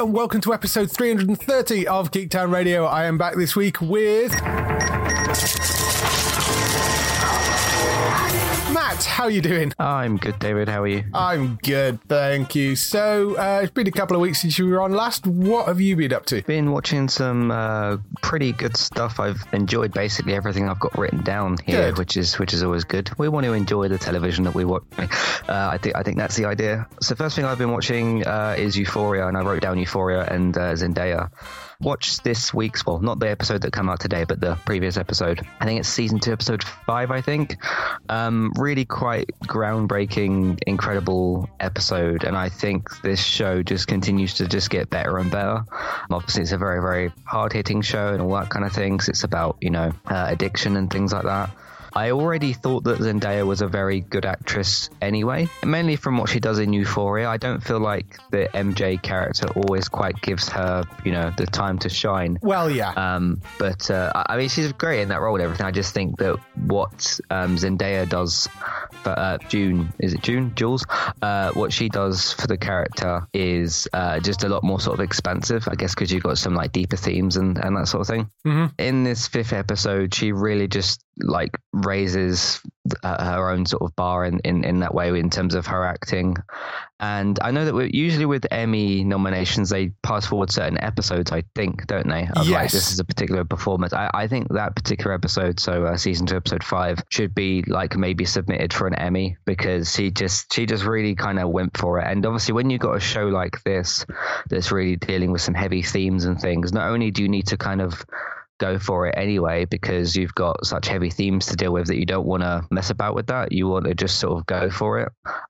[0.00, 2.86] and welcome to episode 330 of Geektown Radio.
[2.86, 4.32] I am back this week with
[9.00, 9.06] Matt.
[9.06, 9.72] How are you doing?
[9.78, 10.68] I'm good, David.
[10.68, 11.04] How are you?
[11.14, 12.76] I'm good, thank you.
[12.76, 15.26] So uh, it's been a couple of weeks since you were on last.
[15.26, 16.42] What have you been up to?
[16.42, 19.18] Been watching some uh, pretty good stuff.
[19.18, 21.98] I've enjoyed basically everything I've got written down here, Good.
[21.98, 23.10] which is which is always good.
[23.18, 24.84] We want to enjoy the television that we watch.
[25.48, 26.86] Uh, I think I think that's the idea.
[27.00, 30.56] So first thing I've been watching uh, is Euphoria, and I wrote down Euphoria and
[30.56, 31.30] uh, Zendaya.
[31.80, 35.40] Watched this week's well, not the episode that came out today, but the previous episode.
[35.60, 37.10] I think it's season two, episode five.
[37.10, 37.56] I think.
[38.08, 44.68] Um, really quite groundbreaking, incredible episode, and I think this show just continues to just
[44.68, 45.64] get better and better.
[46.10, 49.08] Obviously, it's a very, very hard hitting show and all that kind of things.
[49.08, 51.50] It's about you know uh, addiction and things like that.
[51.92, 56.40] I already thought that Zendaya was a very good actress anyway, mainly from what she
[56.40, 57.28] does in Euphoria.
[57.28, 61.78] I don't feel like the MJ character always quite gives her, you know, the time
[61.80, 62.38] to shine.
[62.42, 62.90] Well, yeah.
[62.90, 65.66] Um, but uh, I mean, she's great in that role and everything.
[65.66, 68.48] I just think that what um, Zendaya does
[69.02, 70.52] for uh, June, is it June?
[70.54, 70.84] Jules?
[71.22, 75.04] Uh, what she does for the character is uh, just a lot more sort of
[75.04, 78.06] expansive, I guess, because you've got some like deeper themes and, and that sort of
[78.06, 78.30] thing.
[78.78, 82.60] In this fifth episode, she really just like raises
[83.02, 85.84] uh, her own sort of bar in, in, in that way in terms of her
[85.84, 86.36] acting.
[86.98, 91.86] And I know that usually with Emmy nominations, they pass forward certain episodes, I think,
[91.86, 92.28] don't they?
[92.36, 93.94] Of like, this is a particular performance.
[93.94, 97.96] I, I think that particular episode, so uh, season two, episode five, should be like
[97.96, 101.98] maybe submitted for an Emmy because she just she just really kind of went for
[101.98, 102.06] it.
[102.06, 104.04] And obviously, when you've got a show like this
[104.50, 107.56] that's really dealing with some heavy themes and things, not only do you need to
[107.56, 108.04] kind of
[108.60, 112.06] go for it anyway because you've got such heavy themes to deal with that you
[112.06, 113.50] don't want to mess about with that.
[113.50, 115.08] You want to just sort of go for it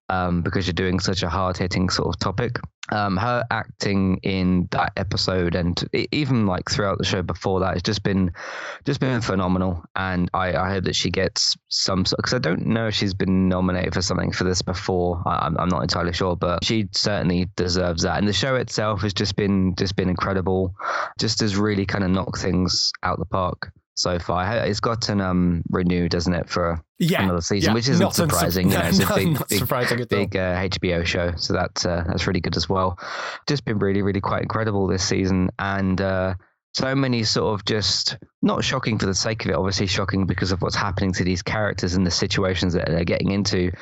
[0.08, 2.58] um, because you're doing such a hard hitting sort of topic.
[2.90, 7.82] Um, her acting in that episode and even like throughout the show before that has
[7.82, 8.32] just been
[8.84, 9.84] just been phenomenal.
[9.94, 13.48] And I, I hope that she gets some because I don't know if she's been
[13.48, 15.22] nominated for something for this before.
[15.26, 18.18] I, I'm, I'm not entirely sure but she certainly deserves that.
[18.18, 20.74] And the show itself has just been just been incredible.
[21.18, 24.64] Just has really kind of knocked things out the park so far.
[24.66, 27.74] It's gotten um renewed doesn't it for Yeah, another season yeah.
[27.74, 31.04] which isn't unsu- surprising you know, it's a big, big, surprising at big uh, HBO
[31.04, 32.98] show so that's uh, that's really good as well.
[33.46, 36.34] Just been really really quite incredible this season and uh
[36.72, 40.52] so many sort of just not shocking for the sake of it obviously shocking because
[40.52, 43.72] of what's happening to these characters and the situations that they're getting into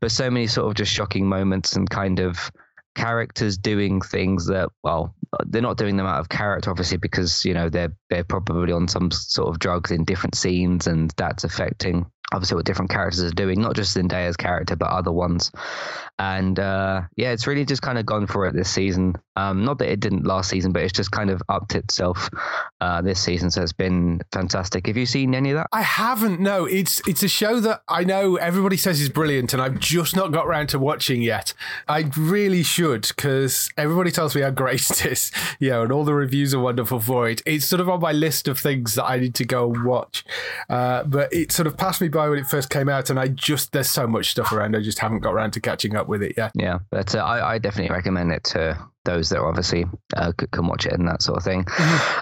[0.00, 2.50] but so many sort of just shocking moments and kind of
[2.96, 5.14] characters doing things that well
[5.44, 8.88] they're not doing them out of character obviously because you know they're they're probably on
[8.88, 13.30] some sort of drugs in different scenes and that's affecting obviously what different characters are
[13.30, 15.52] doing not just Zendaya's character but other ones
[16.18, 19.78] and uh yeah it's really just kind of gone for it this season um not
[19.78, 22.28] that it didn't last season but it's just kind of upped itself
[22.80, 26.40] uh this season so it's been fantastic have you seen any of that I haven't.
[26.40, 30.16] No, it's it's a show that I know everybody says is brilliant, and I've just
[30.16, 31.52] not got around to watching yet.
[31.88, 36.14] I really should because everybody tells me how great it is, know, and all the
[36.14, 37.42] reviews are wonderful for it.
[37.44, 40.24] It's sort of on my list of things that I need to go and watch,
[40.70, 43.28] uh, but it sort of passed me by when it first came out, and I
[43.28, 46.22] just there's so much stuff around, I just haven't got around to catching up with
[46.22, 46.52] it yet.
[46.54, 49.84] Yeah, but uh, I, I definitely recommend it to those that obviously
[50.16, 51.62] uh, can watch it and that sort of thing.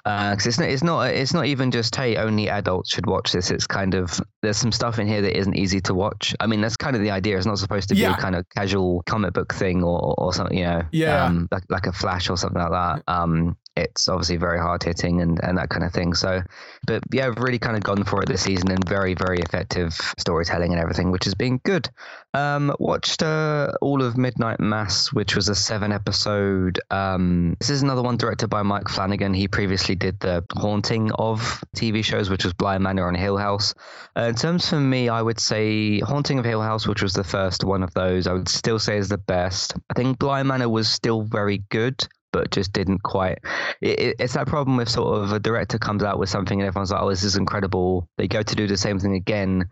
[0.04, 3.50] Because it's not, it's not, it's not even just hey, only adults should watch this.
[3.50, 6.34] It's kind of there's some stuff in here that isn't easy to watch.
[6.40, 7.36] I mean, that's kind of the idea.
[7.38, 8.14] It's not supposed to be Yeah.
[8.14, 11.24] a kind of casual comic book thing or, or something, you know, Yeah.
[11.24, 13.02] um, like like a Flash or something like that.
[13.10, 16.14] Um, it's obviously very hard hitting and, and that kind of thing.
[16.14, 16.42] So,
[16.86, 19.98] but yeah, I've really kind of gone for it this season and very, very effective
[20.18, 21.88] storytelling and everything, which has been good.
[22.34, 26.80] Um, watched uh, all of Midnight Mass, which was a seven episode.
[26.90, 29.34] Um, this is another one directed by Mike Flanagan.
[29.34, 33.74] He previously did the haunting of TV shows, which was Bly Manor and Hill House.
[34.16, 37.24] Uh, in terms for me, I would say Haunting of Hill House, which was the
[37.24, 39.74] first one of those, I would still say is the best.
[39.90, 43.38] I think Bly Manor was still very good but just didn't quite.
[43.80, 46.90] It, it's that problem with sort of a director comes out with something and everyone's
[46.90, 49.70] like, "Oh, this is incredible." They go to do the same thing again,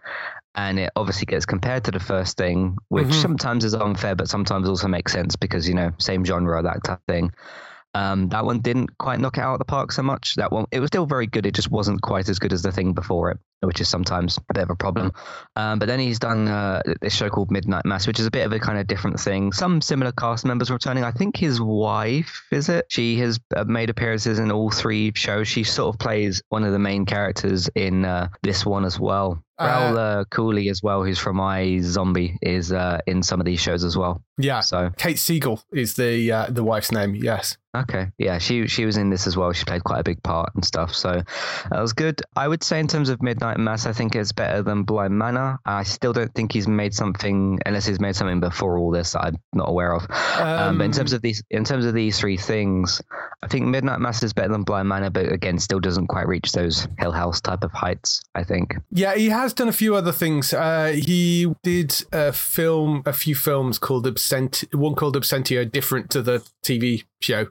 [0.55, 3.21] and it obviously gets compared to the first thing, which mm-hmm.
[3.21, 6.99] sometimes is unfair, but sometimes also makes sense because you know same genre that type
[6.99, 7.33] of thing.
[7.95, 10.37] Um, that one didn't quite knock it out of the park so much.
[10.37, 11.45] That one, it was still very good.
[11.45, 14.55] It just wasn't quite as good as the thing before it, which is sometimes a
[14.55, 15.13] bit of a problem.
[15.57, 18.45] Um, but then he's done uh, this show called Midnight Mass, which is a bit
[18.45, 19.53] of a kind of different thing.
[19.53, 21.05] Some similar cast members returning.
[21.05, 22.87] I think his wife is it.
[22.89, 25.49] She has uh, made appearances in all three shows.
[25.49, 29.43] She sort of plays one of the main characters in uh, this one as well.
[29.59, 33.85] Uh, uh, Kohli as well, who's from iZombie, is uh, in some of these shows
[33.85, 34.23] as well.
[34.39, 34.61] Yeah.
[34.61, 37.15] So Kate Siegel is the uh, the wife's name.
[37.15, 37.59] Yes.
[37.77, 38.09] Okay.
[38.19, 39.53] Yeah, she she was in this as well.
[39.53, 40.95] She played quite a big part and stuff.
[40.95, 41.23] So
[41.71, 42.21] that was good.
[42.35, 45.59] I would say in terms of Midnight Mass, I think is better than Bly Manor.
[45.65, 49.25] I still don't think he's made something unless he's made something before all this that
[49.25, 50.07] I'm not aware of.
[50.39, 53.01] Um, um, but in terms of these in terms of these three things,
[53.43, 56.53] I think Midnight Mass is better than Bly Manor, but again, still doesn't quite reach
[56.53, 58.23] those Hill House type of heights.
[58.35, 58.75] I think.
[58.91, 60.53] Yeah, he has done a few other things.
[60.53, 66.23] Uh, he did a film, a few films called Absent, one called Absentia, different to
[66.23, 67.47] the TV show.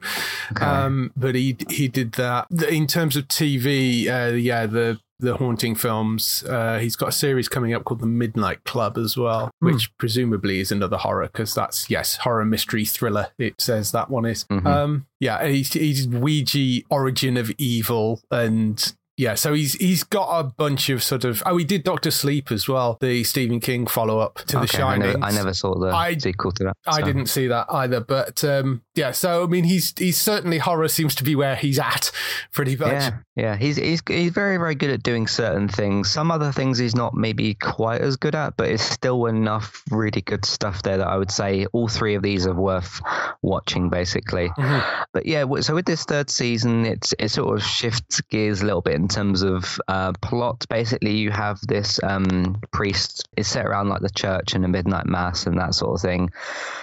[0.52, 0.64] Okay.
[0.64, 4.06] Um, but he he did that in terms of TV.
[4.08, 6.42] Uh, yeah, the the haunting films.
[6.48, 9.72] Uh, he's got a series coming up called The Midnight Club as well, mm.
[9.72, 13.28] which presumably is another horror because that's yes, horror mystery thriller.
[13.38, 14.44] It says that one is.
[14.44, 14.66] Mm-hmm.
[14.66, 20.42] Um, yeah, he's, he's Ouija Origin of Evil and yeah, so he's he's got a
[20.42, 24.18] bunch of sort of oh he did Doctor Sleep as well, the Stephen King follow
[24.18, 25.02] up to okay, The Shining.
[25.02, 26.76] I never, I never, saw the I, sequel to that.
[26.84, 26.92] So.
[26.92, 30.88] I didn't see that either, but um, yeah, so I mean he's he's certainly horror
[30.88, 32.10] seems to be where he's at
[32.52, 32.92] pretty much.
[32.92, 36.10] Yeah, yeah, he's he's he's very very good at doing certain things.
[36.10, 40.20] Some other things he's not maybe quite as good at, but it's still enough really
[40.20, 43.00] good stuff there that I would say all three of these are worth
[43.40, 44.50] watching basically.
[44.50, 45.02] Mm-hmm.
[45.14, 48.82] But yeah, so with this third season, it's it sort of shifts gears a little
[48.82, 50.66] bit in terms of uh, plot.
[50.68, 55.06] Basically, you have this um, priest is set around like the church and a midnight
[55.06, 56.30] mass and that sort of thing.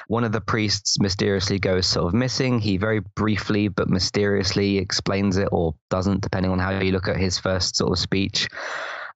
[0.08, 2.60] One of the priests mysteriously goes sort of missing.
[2.60, 7.18] He very briefly but mysteriously explains it or doesn't, depending on how you look at
[7.18, 8.48] his first sort of speech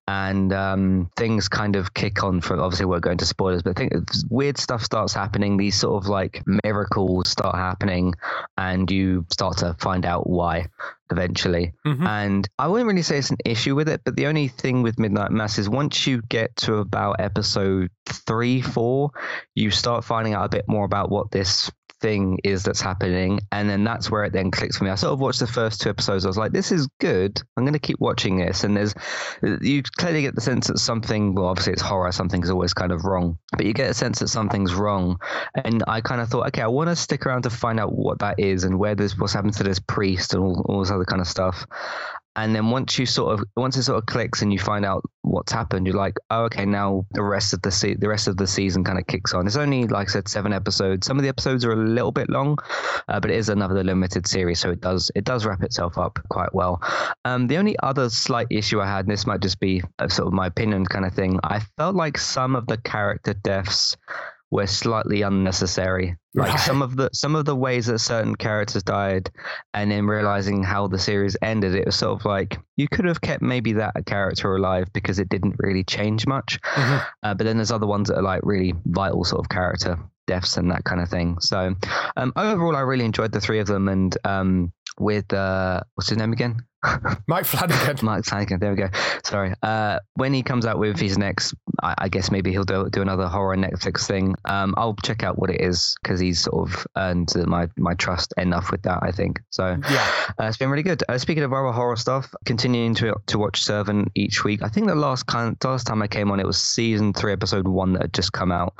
[0.07, 3.87] and um, things kind of kick on from obviously we're going to spoilers but I
[3.87, 3.93] think
[4.29, 8.13] weird stuff starts happening these sort of like miracles start happening
[8.57, 10.67] and you start to find out why
[11.09, 12.05] eventually mm-hmm.
[12.05, 14.99] and I wouldn't really say it's an issue with it but the only thing with
[14.99, 19.11] Midnight Mass is once you get to about episode three four
[19.55, 21.71] you start finding out a bit more about what this
[22.03, 23.39] thing is that's happening.
[23.51, 24.91] And then that's where it then clicks for me.
[24.91, 26.25] I sort of watched the first two episodes.
[26.25, 27.41] I was like this is good.
[27.57, 28.63] I'm going to keep watching this.
[28.63, 28.93] And there's
[29.41, 32.11] you clearly get the sense that something well obviously it's horror.
[32.11, 33.39] Something's always kind of wrong.
[33.53, 35.17] But you get a sense that something's wrong.
[35.55, 38.19] And i kind of thought okay i want to stick around to find out what
[38.19, 41.05] that is and where this what's happened to this priest and all, all this other
[41.05, 41.65] kind of stuff
[42.35, 45.03] and then once you sort of once it sort of clicks and you find out
[45.21, 48.37] what's happened you're like oh okay now the rest of the se- the rest of
[48.37, 49.47] the season kind of kicks on.
[49.47, 51.07] It's only like i said seven episodes.
[51.07, 52.57] Some of the episodes are a little bit long
[53.07, 56.19] uh, but it is another limited series so it does it does wrap itself up
[56.29, 56.81] quite well.
[57.25, 60.33] Um, the only other slight issue i had and this might just be sort of
[60.33, 63.95] my opinion kind of thing i felt like some of the character deaths
[64.53, 66.15] were slightly unnecessary.
[66.35, 66.59] Like right.
[66.59, 69.31] some of the some of the ways that certain characters died,
[69.73, 73.19] and then realizing how the series ended, it was sort of like you could have
[73.19, 76.59] kept maybe that character alive because it didn't really change much.
[76.61, 76.97] Mm-hmm.
[77.23, 80.55] Uh, but then there's other ones that are like really vital sort of character deaths
[80.55, 81.39] and that kind of thing.
[81.39, 81.75] So
[82.15, 86.19] um, overall, I really enjoyed the three of them, and um, with uh, what's his
[86.19, 86.61] name again?
[87.27, 87.97] Mike Flanagan.
[88.05, 88.59] Mike Flanagan.
[88.59, 88.89] There we go.
[89.23, 89.53] Sorry.
[89.61, 93.01] Uh, when he comes out with his next, I, I, guess maybe he'll do, do
[93.01, 94.35] another horror Netflix thing.
[94.45, 98.33] Um, I'll check out what it is because he's sort of earned my my trust
[98.37, 98.99] enough with that.
[99.01, 99.77] I think so.
[99.89, 101.03] Yeah, uh, it's been really good.
[101.07, 104.61] Uh, speaking of other horror stuff, continuing to to watch Servant each week.
[104.61, 107.67] I think the last kind last time I came on, it was season three, episode
[107.67, 108.73] one that had just come out.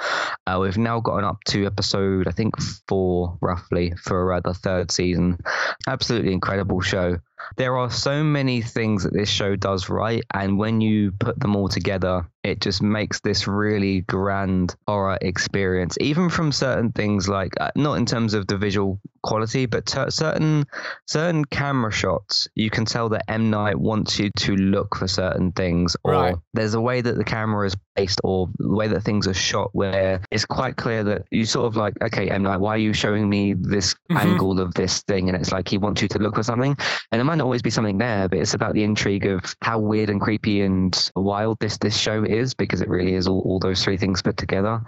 [0.46, 2.56] Uh, we've now gotten up to episode I think
[2.88, 5.40] four roughly for uh, the third season.
[5.88, 7.20] Absolutely incredible show
[7.58, 11.56] there are so many things that this show does right and when you put them
[11.56, 17.54] all together it just makes this really grand horror experience, even from certain things like
[17.60, 20.66] uh, not in terms of the visual quality, but t- certain
[21.08, 22.48] certain camera shots.
[22.56, 26.36] You can tell that M Night wants you to look for certain things, or Right.
[26.54, 29.70] there's a way that the camera is placed, or the way that things are shot,
[29.74, 32.94] where it's quite clear that you sort of like, okay, M Night, why are you
[32.94, 35.30] showing me this angle of this thing?
[35.30, 36.76] And it's like he wants you to look for something,
[37.12, 39.80] and it might not always be something there, but it's about the intrigue of how
[39.80, 43.60] weird and creepy and wild this this show is because it really is all, all
[43.60, 44.82] those three things put together.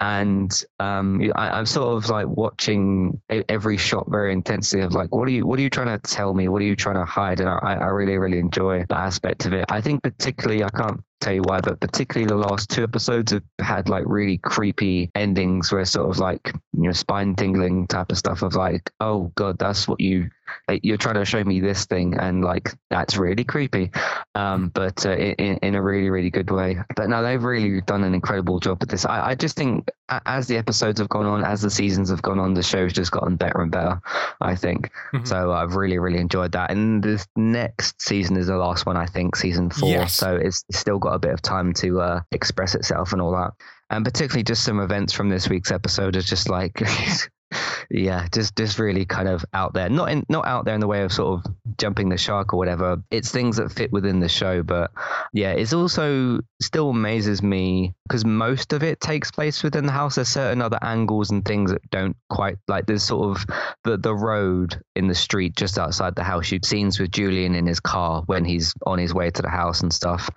[0.00, 5.28] And um, I, I'm sort of like watching every shot very intensely of like, what
[5.28, 6.48] are you what are you trying to tell me?
[6.48, 7.40] What are you trying to hide?
[7.40, 9.66] And I, I really really enjoy that aspect of it.
[9.70, 13.42] I think particularly I can't tell you why, but particularly the last two episodes have
[13.58, 18.18] had like really creepy endings where sort of like you know spine tingling type of
[18.18, 20.30] stuff of like, oh god, that's what you
[20.68, 23.90] like, you're trying to show me this thing, and like that's really creepy,
[24.34, 26.78] um, but uh, in in a really really good way.
[26.96, 29.04] But no, they've really done an incredible job with this.
[29.04, 29.90] I, I just think
[30.26, 33.10] as the episodes have gone on, as the seasons have gone on, the show's just
[33.10, 34.00] gotten better and better.
[34.40, 34.90] I think
[35.24, 35.52] so.
[35.52, 38.96] I've really really enjoyed that, and this next season is the last one.
[38.96, 39.90] I think season four.
[39.90, 40.14] Yes.
[40.14, 43.32] So it's it's still got a bit of time to uh, express itself and all
[43.32, 43.52] that.
[43.90, 46.82] And particularly just some events from this week's episode is just like,
[47.90, 49.88] yeah, just just really kind of out there.
[49.88, 52.56] Not in not out there in the way of sort of jumping the shark or
[52.56, 53.02] whatever.
[53.10, 54.90] It's things that fit within the show, but
[55.32, 60.16] yeah, it's also still amazes me because most of it takes place within the house.
[60.16, 62.86] There's certain other angles and things that don't quite like.
[62.86, 63.46] There's sort of
[63.84, 66.50] the the road in the street just outside the house.
[66.50, 69.82] You've scenes with Julian in his car when he's on his way to the house
[69.82, 70.30] and stuff.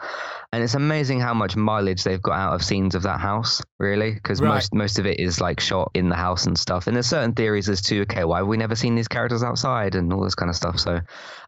[0.54, 4.14] And it's amazing how much mileage they've got out of scenes of that house, really,
[4.14, 4.54] because Right.
[4.56, 6.88] most most of it is like shot in the house and stuff.
[6.88, 9.96] And there's certain theories as to okay, why have we never seen these characters outside
[9.96, 10.80] and all this kind of stuff.
[10.80, 11.02] So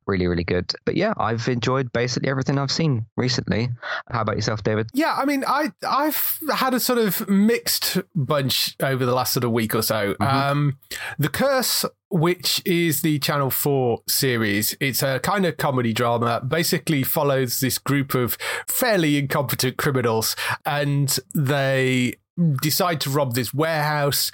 [0.10, 0.74] really, really good.
[0.86, 3.70] But yeah, I've enjoyed basically everything I've seen recently.
[4.10, 4.90] How about yourself, David?
[4.94, 9.44] Yeah, I mean, I I've had a sort of mixed bunch over the last sort
[9.44, 10.16] of week or so.
[10.20, 10.78] Um,
[11.18, 16.42] the Curse, which is the Channel Four series, it's a kind of comedy drama.
[16.42, 18.38] Basically, follows this group of
[18.68, 20.36] fairly incompetent criminals,
[20.66, 22.16] and they
[22.62, 24.32] decide to rob this warehouse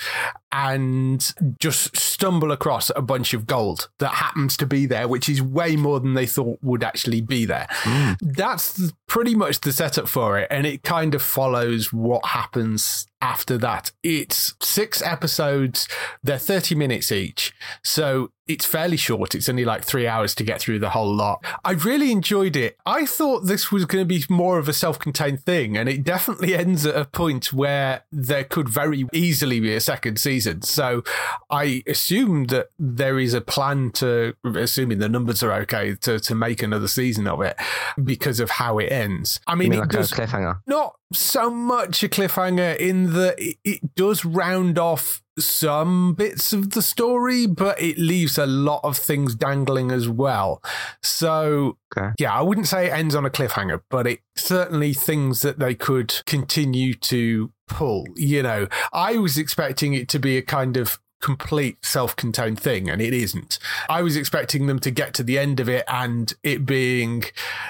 [0.51, 5.41] and just stumble across a bunch of gold that happens to be there, which is
[5.41, 7.67] way more than they thought would actually be there.
[7.69, 8.13] Hmm.
[8.21, 13.57] That's pretty much the setup for it, and it kind of follows what happens after
[13.57, 13.91] that.
[14.03, 15.87] It's six episodes,
[16.23, 17.53] they're 30 minutes each,
[17.83, 19.33] so it's fairly short.
[19.33, 21.43] It's only like three hours to get through the whole lot.
[21.63, 22.77] I really enjoyed it.
[22.85, 26.03] I thought this was going to be more of a self contained thing, and it
[26.03, 30.61] definitely ends at a point where there could very easily be a second season.
[30.61, 31.03] So
[31.49, 36.35] I assume that there is a plan to, assuming the numbers are okay, to, to
[36.35, 37.57] make another season of it
[38.03, 39.39] because of how it ends.
[39.47, 40.61] I mean, mean it like does a cliffhanger?
[40.67, 46.71] not so much a cliffhanger in that it, it does round off some bits of
[46.71, 50.61] the story, but it leaves a lot of things dangling as well.
[51.03, 52.11] So, Okay.
[52.19, 55.75] yeah, I wouldn't say it ends on a cliffhanger, but it certainly things that they
[55.75, 58.05] could continue to pull.
[58.15, 63.01] You know, I was expecting it to be a kind of complete self-contained thing and
[63.01, 63.57] it isn't
[63.89, 67.23] i was expecting them to get to the end of it and it being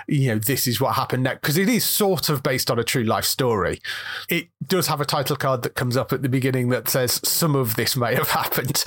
[0.07, 2.83] you know this is what happened next because it is sort of based on a
[2.83, 3.79] true life story
[4.29, 7.55] it does have a title card that comes up at the beginning that says some
[7.55, 8.83] of this may have happened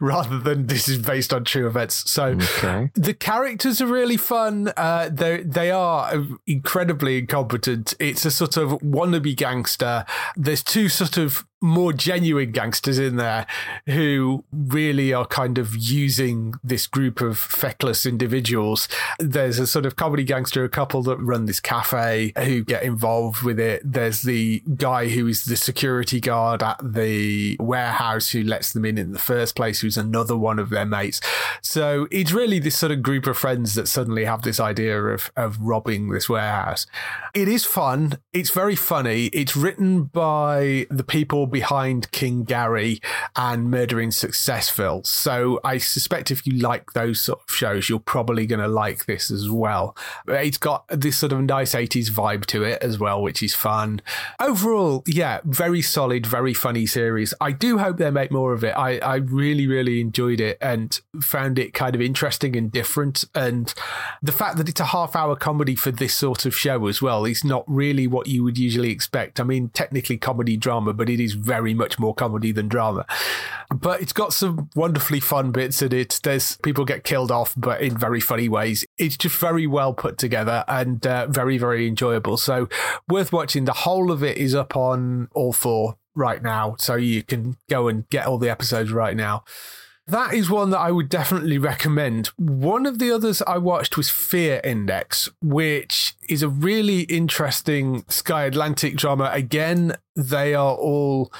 [0.00, 2.90] rather than this is based on true events so Okay.
[2.94, 4.72] the characters are really fun.
[4.76, 6.12] Uh, they they are
[6.46, 7.94] incredibly incompetent.
[7.98, 10.04] It's a sort of wannabe gangster.
[10.36, 13.46] There's two sort of more genuine gangsters in there
[13.86, 18.88] who really are kind of using this group of feckless individuals.
[19.18, 23.42] There's a sort of comedy gangster, a couple that run this cafe who get involved
[23.42, 23.82] with it.
[23.84, 28.96] There's the guy who is the security guard at the warehouse who lets them in
[28.96, 31.20] in the first place, who's another one of their mates.
[31.60, 35.32] So it's really this sort of group of friends that suddenly have this idea of,
[35.36, 36.86] of robbing this warehouse.
[37.34, 38.18] It is fun.
[38.32, 39.26] It's very funny.
[39.26, 43.00] It's written by the people behind King Gary
[43.36, 45.06] and Murder in Successville.
[45.06, 49.06] So I suspect if you like those sort of shows, you're probably going to like
[49.06, 49.96] this as well.
[50.26, 54.00] It's got this sort of nice 80s vibe to it as well, which is fun.
[54.40, 57.34] Overall, yeah, very solid, very funny series.
[57.40, 58.72] I do hope they make more of it.
[58.76, 63.24] I, I really, really enjoyed it and found it kind of interesting and different.
[63.34, 63.72] And
[64.22, 67.24] the fact that it's a half hour comedy for this sort of show as well
[67.24, 69.40] is not really what you would usually expect.
[69.40, 73.06] I mean, technically comedy drama, but it is very much more comedy than drama.
[73.74, 76.20] but it's got some wonderfully fun bits in it.
[76.22, 78.84] There's people get killed off, but in very funny ways.
[78.96, 82.36] It's just very well put together and uh, very, very enjoyable.
[82.36, 82.68] So
[83.08, 83.64] worth watching.
[83.64, 87.88] The whole of it is up on all four right now, so you can go
[87.88, 89.44] and get all the episodes right now.
[90.08, 92.28] That is one that I would definitely recommend.
[92.38, 98.44] One of the others I watched was Fear Index, which is a really interesting Sky
[98.44, 99.30] Atlantic drama.
[99.34, 101.30] Again, they are all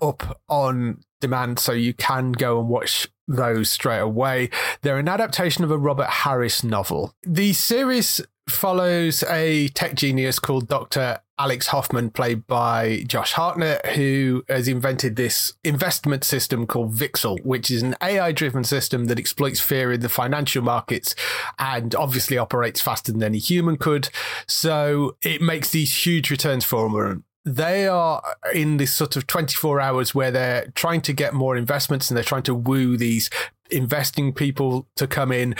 [0.00, 4.50] up on demand, so you can go and watch those straight away.
[4.82, 7.14] They're an adaptation of a Robert Harris novel.
[7.22, 11.20] The series follows a tech genius called Dr.
[11.38, 17.70] Alex Hoffman, played by Josh Hartnett, who has invented this investment system called VIXAL, which
[17.70, 21.14] is an AI driven system that exploits fear in the financial markets
[21.58, 24.08] and obviously operates faster than any human could.
[24.46, 28.20] So it makes these huge returns for them they are
[28.52, 32.24] in this sort of 24 hours where they're trying to get more investments and they're
[32.24, 33.30] trying to woo these
[33.70, 35.54] investing people to come in.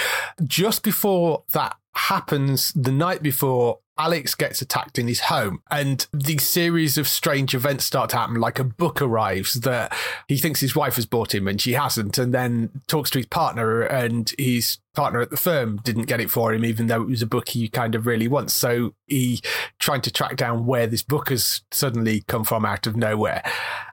[0.44, 6.46] Just before that happens, the night before, Alex gets attacked in his home, and these
[6.46, 8.36] series of strange events start to happen.
[8.36, 9.96] Like a book arrives that
[10.28, 13.26] he thinks his wife has bought him, and she hasn't, and then talks to his
[13.26, 17.08] partner, and his partner at the firm didn't get it for him, even though it
[17.08, 18.54] was a book he kind of really wants.
[18.54, 19.40] So he
[19.78, 23.42] trying to track down where this book has suddenly come from out of nowhere.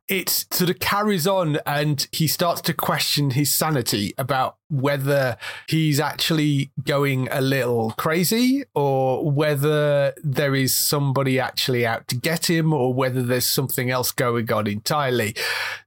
[0.10, 5.38] It sort of carries on, and he starts to question his sanity about whether
[5.69, 12.50] he's actually going a little crazy or whether there is somebody actually out to get
[12.50, 15.36] him or whether there's something else going on entirely.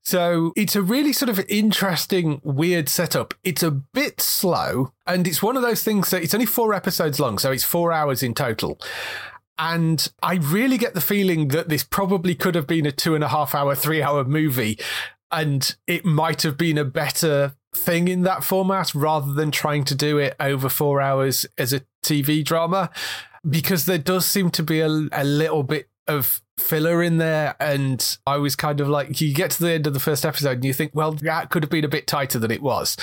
[0.02, 3.34] So it's a really sort of interesting, weird setup.
[3.44, 7.20] It's a bit slow, and it's one of those things that it's only four episodes
[7.20, 8.80] long, so it's four hours in total.
[9.58, 13.24] And I really get the feeling that this probably could have been a two and
[13.24, 14.78] a half hour, three hour movie.
[15.30, 19.94] And it might have been a better thing in that format rather than trying to
[19.94, 22.90] do it over four hours as a TV drama.
[23.48, 27.54] Because there does seem to be a, a little bit of filler in there.
[27.60, 30.56] And I was kind of like, you get to the end of the first episode
[30.56, 32.96] and you think, well, that could have been a bit tighter than it was.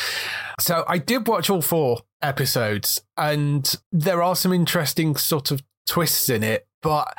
[0.59, 6.29] So I did watch all four episodes, and there are some interesting sort of twists
[6.29, 7.17] in it, but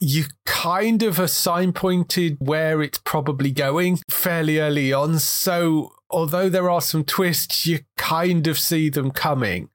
[0.00, 5.18] you kind of are signpointed where it's probably going fairly early on.
[5.18, 9.70] So although there are some twists, you kind of see them coming.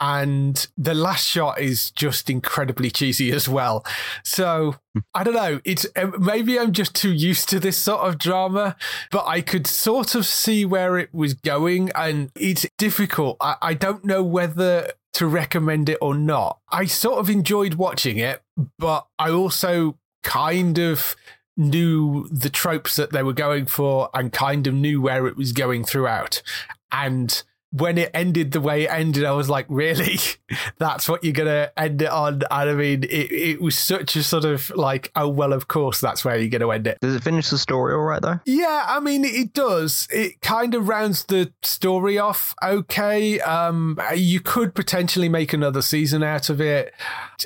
[0.00, 3.86] And the last shot is just incredibly cheesy as well.
[4.24, 4.76] So
[5.14, 5.60] I don't know.
[5.64, 8.76] It's uh, maybe I'm just too used to this sort of drama,
[9.10, 11.90] but I could sort of see where it was going.
[11.94, 13.36] And it's difficult.
[13.40, 16.58] I, I don't know whether to recommend it or not.
[16.68, 18.42] I sort of enjoyed watching it,
[18.78, 21.14] but I also kind of
[21.56, 25.52] knew the tropes that they were going for and kind of knew where it was
[25.52, 26.42] going throughout.
[26.90, 27.42] And
[27.74, 30.18] when it ended the way it ended, I was like, really?
[30.78, 32.34] That's what you're going to end it on?
[32.34, 35.98] And I mean, it, it was such a sort of like, oh, well, of course,
[35.98, 36.98] that's where you're going to end it.
[37.00, 38.38] Does it finish the story all right, though?
[38.46, 40.06] Yeah, I mean, it does.
[40.12, 43.40] It kind of rounds the story off okay.
[43.40, 46.94] Um, you could potentially make another season out of it.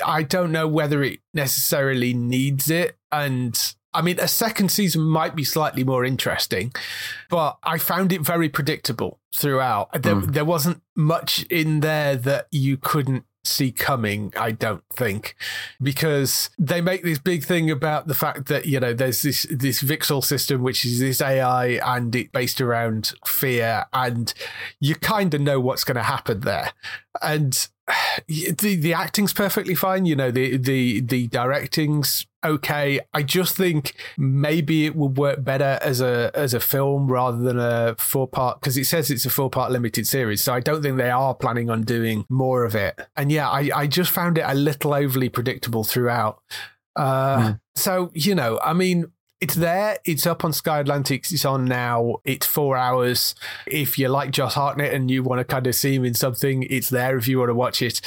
[0.04, 2.98] I don't know whether it necessarily needs it.
[3.10, 3.58] And
[3.98, 6.72] I mean, a second season might be slightly more interesting,
[7.28, 9.92] but I found it very predictable throughout.
[9.92, 10.32] There, mm.
[10.32, 15.34] there wasn't much in there that you couldn't see coming, I don't think,
[15.82, 19.82] because they make this big thing about the fact that you know there's this this
[19.82, 24.32] VIXAL system, which is this AI, and it based around fear, and
[24.78, 26.72] you kind of know what's going to happen there,
[27.20, 27.68] and
[28.28, 30.06] the the acting's perfectly fine.
[30.06, 33.00] You know the the the directing's okay.
[33.12, 37.58] I just think maybe it would work better as a as a film rather than
[37.58, 40.42] a four part because it says it's a four part limited series.
[40.42, 43.00] So I don't think they are planning on doing more of it.
[43.16, 46.42] And yeah, I I just found it a little overly predictable throughout.
[46.96, 47.60] Uh, mm.
[47.76, 49.98] So you know, I mean, it's there.
[50.04, 51.30] It's up on Sky Atlantic.
[51.30, 52.16] It's on now.
[52.24, 53.34] It's four hours.
[53.66, 56.64] If you like Josh Hartnett and you want to kind of see him in something,
[56.64, 58.00] it's there if you want to watch it.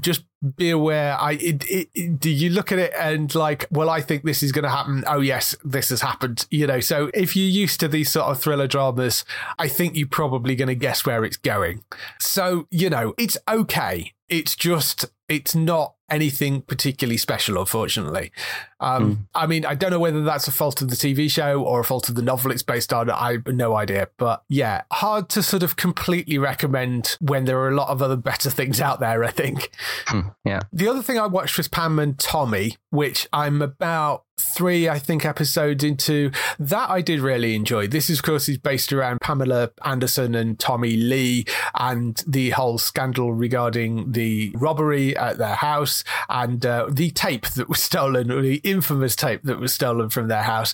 [0.00, 0.24] Just
[0.56, 1.16] be aware.
[1.18, 4.52] I it, it, do you look at it and like, well, I think this is
[4.52, 5.04] going to happen.
[5.06, 6.46] Oh yes, this has happened.
[6.50, 6.80] You know.
[6.80, 9.24] So if you're used to these sort of thriller dramas,
[9.58, 11.84] I think you're probably going to guess where it's going.
[12.20, 14.12] So you know, it's okay.
[14.28, 18.30] It's just it's not anything particularly special, unfortunately.
[18.78, 19.18] Um, mm.
[19.34, 21.84] I mean, I don't know whether that's a fault of the TV show or a
[21.84, 23.10] fault of the novel it's based on.
[23.10, 24.08] I have no idea.
[24.16, 28.16] But yeah, hard to sort of completely recommend when there are a lot of other
[28.16, 29.70] better things out there, I think.
[30.06, 30.60] Hmm, yeah.
[30.72, 35.24] The other thing I watched was Pam and Tommy, which I'm about three, I think,
[35.24, 37.86] episodes into that, I did really enjoy.
[37.86, 41.44] This, is, of course, is based around Pamela Anderson and Tommy Lee
[41.74, 47.68] and the whole scandal regarding the robbery at their house and uh, the tape that
[47.68, 50.72] was stolen, or the infamous tape that was stolen from their house.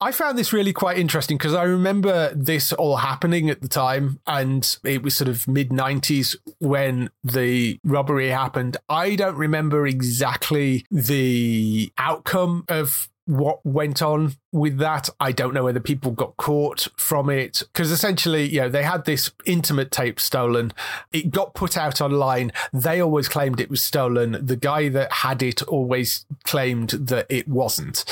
[0.00, 4.20] I found this really quite interesting because I remember this all happening at the time,
[4.26, 8.76] and it was sort of mid 90s when the robbery happened.
[8.88, 12.93] I don't remember exactly the outcome of
[13.26, 15.08] what went on with that.
[15.18, 19.04] I don't know whether people got caught from it because essentially, you know, they had
[19.04, 20.72] this intimate tape stolen.
[21.12, 22.52] It got put out online.
[22.72, 24.38] They always claimed it was stolen.
[24.40, 28.04] The guy that had it always claimed that it wasn't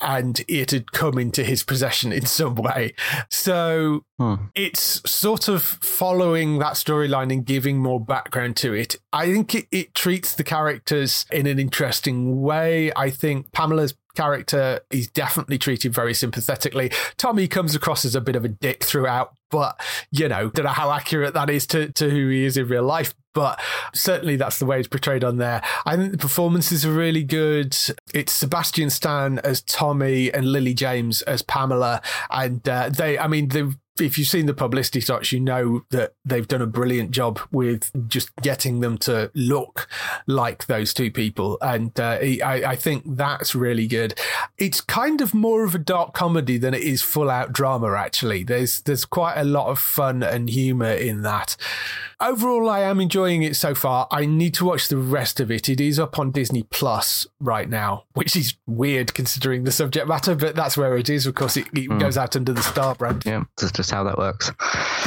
[0.00, 2.94] and it had come into his possession in some way.
[3.28, 4.34] So hmm.
[4.54, 8.96] it's sort of following that storyline and giving more background to it.
[9.12, 12.92] I think it, it treats the characters in an interesting way.
[12.94, 16.90] I think Pamela's character is definitely treated very sympathetically.
[17.16, 20.72] Tommy comes across as a bit of a dick throughout, but you know, don't know
[20.72, 23.14] how accurate that is to, to who he is in real life.
[23.32, 23.60] But
[23.94, 25.62] certainly that's the way it's portrayed on there.
[25.86, 27.76] I think the performances are really good.
[28.12, 32.02] It's Sebastian Stan as Tommy and Lily James as Pamela.
[32.30, 36.14] And uh, they, I mean, the if you've seen the publicity shots, you know that
[36.24, 39.88] they've done a brilliant job with just getting them to look
[40.26, 41.58] like those two people.
[41.60, 44.18] And uh, I, I, think that's really good.
[44.58, 48.44] It's kind of more of a dark comedy than it is full out drama, actually.
[48.44, 51.56] There's, there's quite a lot of fun and humor in that
[52.20, 54.06] overall, I am enjoying it so far.
[54.10, 55.68] I need to watch the rest of it.
[55.68, 60.34] It is up on Disney Plus right now, which is weird considering the subject matter,
[60.34, 61.26] but that's where it is.
[61.26, 61.98] Of course, it, it mm.
[61.98, 63.24] goes out under the Star brand.
[63.26, 63.44] Yeah,
[63.90, 64.52] that's how that works.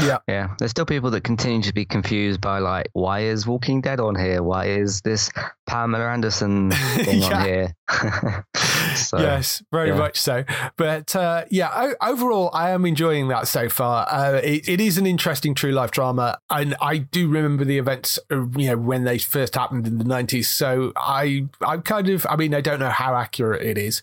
[0.02, 0.18] Yeah.
[0.28, 0.56] Yeah.
[0.60, 4.16] There's still people that continue to be confused by, like, why is Walking Dead on
[4.16, 4.44] here?
[4.44, 5.32] Why is this
[5.66, 7.38] Pamela Anderson thing yeah.
[7.38, 7.76] on here?
[8.96, 9.98] so, yes, very yeah.
[9.98, 10.44] much so.
[10.78, 14.08] But uh, yeah, overall, I am enjoying that so far.
[14.10, 18.20] Uh, it, it is an interesting true life drama, and I do remember the events,
[18.32, 20.50] uh, you know, when they first happened in the nineties.
[20.50, 24.02] So I, I'm kind of, I mean, I don't know how accurate it is.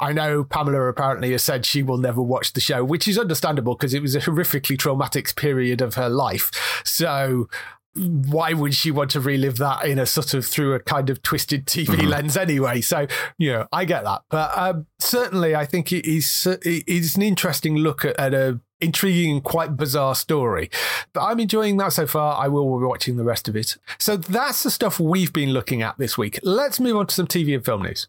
[0.00, 3.74] I know Pamela apparently has said she will never watch the show, which is understandable
[3.74, 6.50] because it was a horrifically traumatic period of her life.
[6.84, 7.48] So
[7.94, 11.22] why would she want to relive that in a sort of through a kind of
[11.22, 12.08] twisted TV mm-hmm.
[12.08, 12.80] lens anyway?
[12.80, 13.06] So,
[13.38, 14.22] you know, I get that.
[14.30, 18.60] But um, certainly, I think it is, it is an interesting look at, at a
[18.80, 20.70] intriguing and quite bizarre story.
[21.12, 22.40] But I'm enjoying that so far.
[22.40, 23.76] I will be watching the rest of it.
[23.98, 26.38] So that's the stuff we've been looking at this week.
[26.42, 28.08] Let's move on to some TV and film news.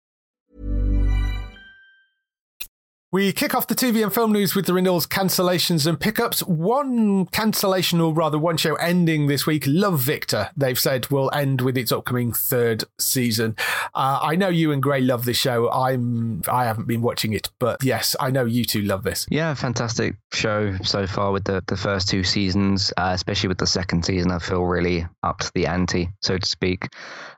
[3.13, 6.39] We kick off the TV and film news with the renewals, cancellations, and pickups.
[6.43, 11.59] One cancellation, or rather one show ending this week, Love Victor, they've said will end
[11.59, 13.57] with its upcoming third season.
[13.93, 15.69] Uh, I know you and Gray love this show.
[15.69, 19.27] I'm I haven't been watching it, but yes, I know you two love this.
[19.29, 23.67] Yeah, fantastic show so far with the, the first two seasons, uh, especially with the
[23.67, 24.31] second season.
[24.31, 26.87] I feel really up to the ante, so to speak.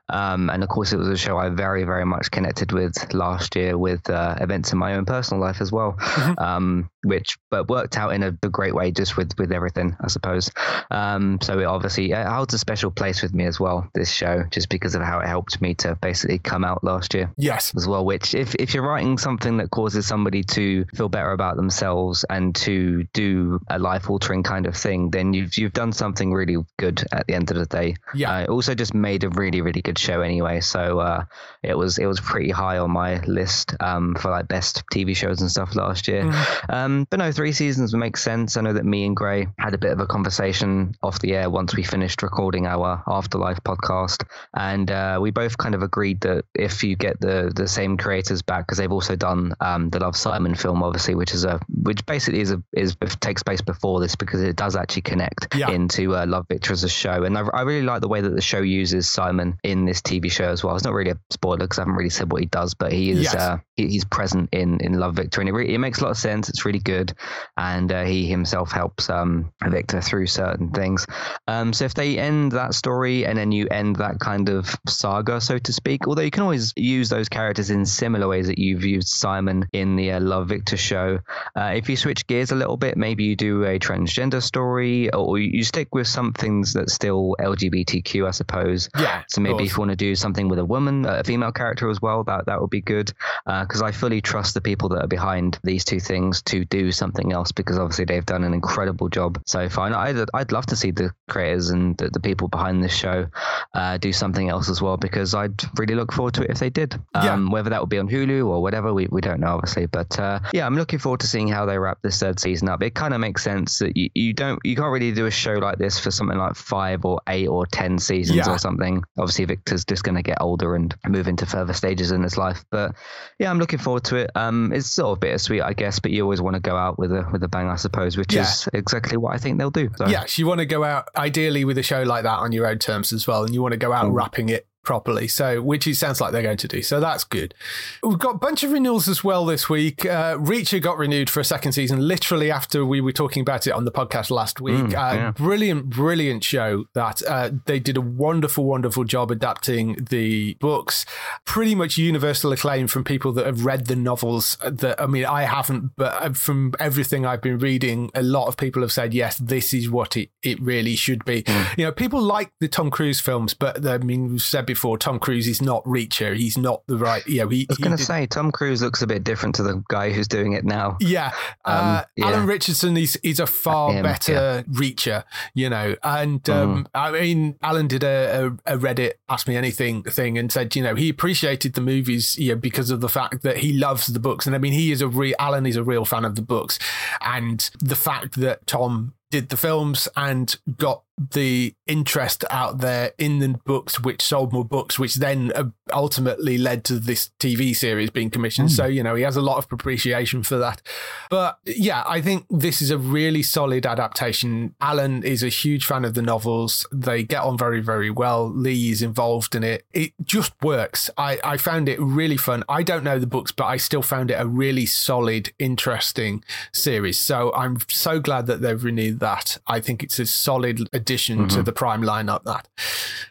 [0.08, 3.56] Um, and of course, it was a show I very, very much connected with last
[3.56, 6.38] year with uh, events in my own personal life as well, mm-hmm.
[6.42, 10.08] um, which but worked out in a, a, great way just with with everything, I
[10.08, 10.50] suppose.
[10.90, 13.88] Um, so it obviously it holds a special place with me as well.
[13.94, 17.32] This show, just because of how it helped me to basically come out last year.
[17.36, 18.04] Yes, as well.
[18.04, 22.54] Which if if you're writing something that causes somebody to feel better about themselves and
[22.56, 27.02] to do a life altering kind of thing, then you've you've done something really good
[27.12, 27.96] at the end of the day.
[28.14, 28.34] Yeah.
[28.34, 30.60] Uh, it also just made a really really good good show anyway.
[30.60, 31.24] So uh,
[31.62, 35.40] it was it was pretty high on my list um, for like best TV shows
[35.40, 36.24] and stuff last year.
[36.24, 36.74] Mm.
[36.74, 38.56] Um, but no, three seasons makes sense.
[38.56, 41.48] I know that me and Gray had a bit of a conversation off the air
[41.48, 46.44] once we finished recording our Afterlife podcast, and uh, we both kind of agreed that
[46.54, 50.16] if you get the the same creators back, because they've also done um, the Love
[50.16, 54.16] Simon film, obviously, which is a which basically is a is takes place before this
[54.16, 55.70] because it does actually connect yeah.
[55.70, 58.34] into uh, Love Victor as a show, and I, I really like the way that
[58.34, 60.74] the show uses Simon in this TV show as well.
[60.74, 63.10] It's not really a spoiler because I haven't really said what he does, but he
[63.10, 63.34] is yes.
[63.34, 66.10] uh, he, he's present in in Love Victor, and it, really, it makes a lot
[66.10, 66.48] of sense.
[66.48, 67.12] It's really good,
[67.56, 71.06] and uh, he himself helps um, Victor through certain things.
[71.48, 75.40] Um, so if they end that story and then you end that kind of saga,
[75.40, 78.84] so to speak, although you can always use those characters in similar ways that you've
[78.84, 81.18] used Simon in the uh, Love Victor show.
[81.56, 85.38] Uh, if you switch gears a little bit, maybe you do a transgender story, or
[85.38, 88.88] you stick with some things that's still LGBTQ, I suppose.
[88.98, 89.22] Yeah.
[89.28, 92.24] So maybe you want to do something with a woman, a female character as well,
[92.24, 93.12] that that would be good.
[93.46, 96.92] Because uh, I fully trust the people that are behind these two things to do
[96.92, 99.86] something else, because obviously they've done an incredible job so far.
[99.86, 103.26] And I'd I'd love to see the creators and the, the people behind this show
[103.74, 106.70] uh, do something else as well, because I'd really look forward to it if they
[106.70, 106.94] did.
[107.14, 107.52] Um, yeah.
[107.52, 109.86] Whether that would be on Hulu or whatever, we, we don't know obviously.
[109.86, 112.82] But uh, yeah, I'm looking forward to seeing how they wrap this third season up.
[112.82, 115.54] It kind of makes sense that you, you don't you can't really do a show
[115.54, 118.50] like this for something like five or eight or ten seasons yeah.
[118.50, 119.02] or something.
[119.18, 122.64] Obviously, Victor's just going to get older and move into further stages in his life.
[122.70, 122.94] But
[123.38, 124.30] yeah, I'm looking forward to it.
[124.34, 127.12] Um, it's sort of bittersweet, I guess, but you always want to go out with
[127.12, 128.42] a with a bang, I suppose, which yeah.
[128.42, 129.88] is exactly what I think they'll do.
[129.96, 130.06] So.
[130.06, 132.78] Yes, you want to go out ideally with a show like that on your own
[132.78, 134.14] terms as well, and you want to go out mm.
[134.14, 135.28] wrapping it properly.
[135.28, 136.82] So, which it sounds like they're going to do.
[136.82, 137.54] So that's good.
[138.02, 140.04] We've got a bunch of renewals as well this week.
[140.04, 143.72] Uh, Reacher got renewed for a second season, literally after we were talking about it
[143.72, 144.74] on the podcast last week.
[144.74, 145.30] Mm, uh, yeah.
[145.32, 151.06] Brilliant, brilliant show that uh, they did a wonderful, wonderful job adapting the books.
[151.44, 154.56] Pretty much universal acclaim from people that have read the novels.
[154.64, 158.82] That I mean, I haven't, but from everything I've been reading, a lot of people
[158.82, 161.42] have said yes, this is what it it really should be.
[161.42, 161.78] Mm.
[161.78, 165.18] You know, people like the Tom Cruise films, but I mean, we've said before, Tom
[165.18, 166.36] Cruise is not Reacher.
[166.36, 167.26] He's not the right.
[167.26, 169.62] You know, he, I was going to say Tom Cruise looks a bit different to
[169.62, 170.96] the guy who's doing it now.
[171.00, 171.32] Yeah,
[171.64, 172.26] um, uh, yeah.
[172.26, 174.62] Alan Ritchson is is a far Him, better yeah.
[174.62, 175.24] Reacher.
[175.54, 176.54] You know, and mm.
[176.54, 180.74] um, I mean, Alan did a, a, a, Reddit Ask Me Anything thing and said,
[180.74, 184.06] you know, he appreciated the movies, you know, because of the fact that he loves
[184.06, 186.34] the books, and I mean, he is a real Alan is a real fan of
[186.34, 186.78] the books,
[187.20, 193.38] and the fact that Tom did the films and got the interest out there in
[193.38, 198.10] the books, which sold more books, which then uh, ultimately led to this TV series
[198.10, 198.68] being commissioned.
[198.68, 198.72] Mm.
[198.72, 200.82] So, you know, he has a lot of appreciation for that.
[201.30, 204.74] But yeah, I think this is a really solid adaptation.
[204.80, 206.86] Alan is a huge fan of the novels.
[206.92, 208.48] They get on very, very well.
[208.48, 209.84] Lee is involved in it.
[209.92, 211.10] It just works.
[211.16, 212.64] I, I found it really fun.
[212.68, 217.20] I don't know the books, but I still found it a really solid, interesting series.
[217.20, 219.58] So I'm so glad that they've renewed that.
[219.66, 221.56] I think it's a solid addition mm-hmm.
[221.56, 222.44] to the Prime lineup.
[222.44, 222.68] That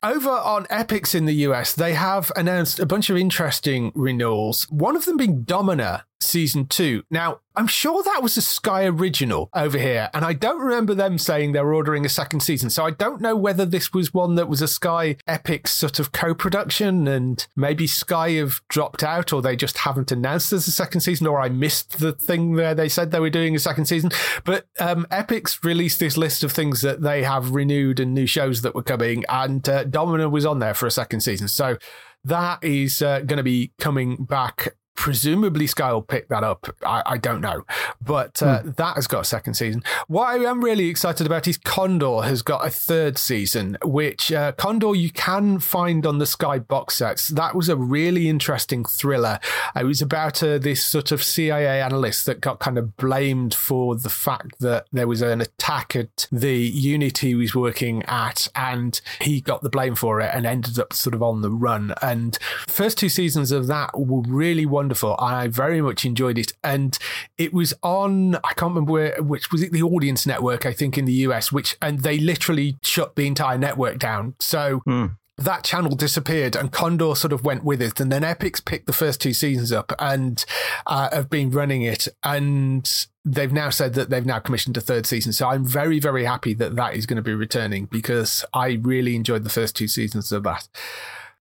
[0.02, 4.64] over on Epix in the US, they have announced a bunch of interesting renewals.
[4.70, 7.04] One of them being Domina, season two.
[7.10, 11.20] Now, I'm sure that was a Sky original over here, and I don't remember them
[11.20, 12.72] saying they're ordering a second season.
[12.72, 16.12] So I don't know whether this was one that was a Sky Epic sort of
[16.12, 20.72] co production, and maybe Sky have dropped out, or they just haven't announced there's a
[20.72, 23.86] second season, or I missed the thing where they said they were doing a second
[23.86, 24.10] season.
[24.44, 28.64] But um, Epix released this list of things that they have renewed and new shows
[28.64, 31.48] that were coming, and uh, Domina was on there for a second season.
[31.48, 31.78] So
[32.24, 36.76] that is uh, going to be coming back Presumably, Sky will pick that up.
[36.86, 37.66] I, I don't know.
[38.00, 38.72] But uh, hmm.
[38.78, 39.84] that has got a second season.
[40.08, 44.52] What I am really excited about is Condor has got a third season, which uh,
[44.54, 47.30] Condor you can find on the Sky box sets.
[47.30, 49.40] That was a really interesting thriller.
[49.76, 53.96] It was about uh, this sort of CIA analyst that got kind of blamed for
[53.96, 59.02] the fact that there was an attack at the unit he was working at, and
[59.22, 61.94] he got the blame for it and ended up sort of on the run.
[62.02, 65.16] And first two seasons of that were really wonderful wonderful.
[65.18, 66.98] I very much enjoyed it, and
[67.38, 68.36] it was on.
[68.36, 69.72] I can't remember where, which was it.
[69.72, 73.58] The Audience Network, I think, in the US, which and they literally shut the entire
[73.58, 74.36] network down.
[74.40, 74.82] So.
[74.88, 78.00] Mm that channel disappeared and Condor sort of went with it.
[78.00, 80.46] And then Epix picked the first two seasons up and
[80.86, 82.08] uh, have been running it.
[82.22, 82.88] And
[83.26, 85.34] they've now said that they've now commissioned a third season.
[85.34, 89.16] So I'm very, very happy that that is going to be returning because I really
[89.16, 90.68] enjoyed the first two seasons of that.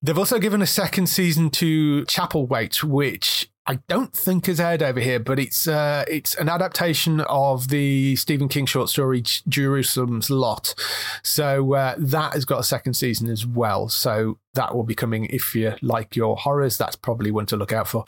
[0.03, 4.99] They've also given a second season to Chapelwaite, which I don't think has aired over
[4.99, 10.75] here, but it's uh, it's an adaptation of the Stephen King short story Jerusalem's Lot.
[11.23, 13.89] So uh, that has got a second season as well.
[13.89, 16.77] So that will be coming if you like your horrors.
[16.77, 18.05] That's probably one to look out for.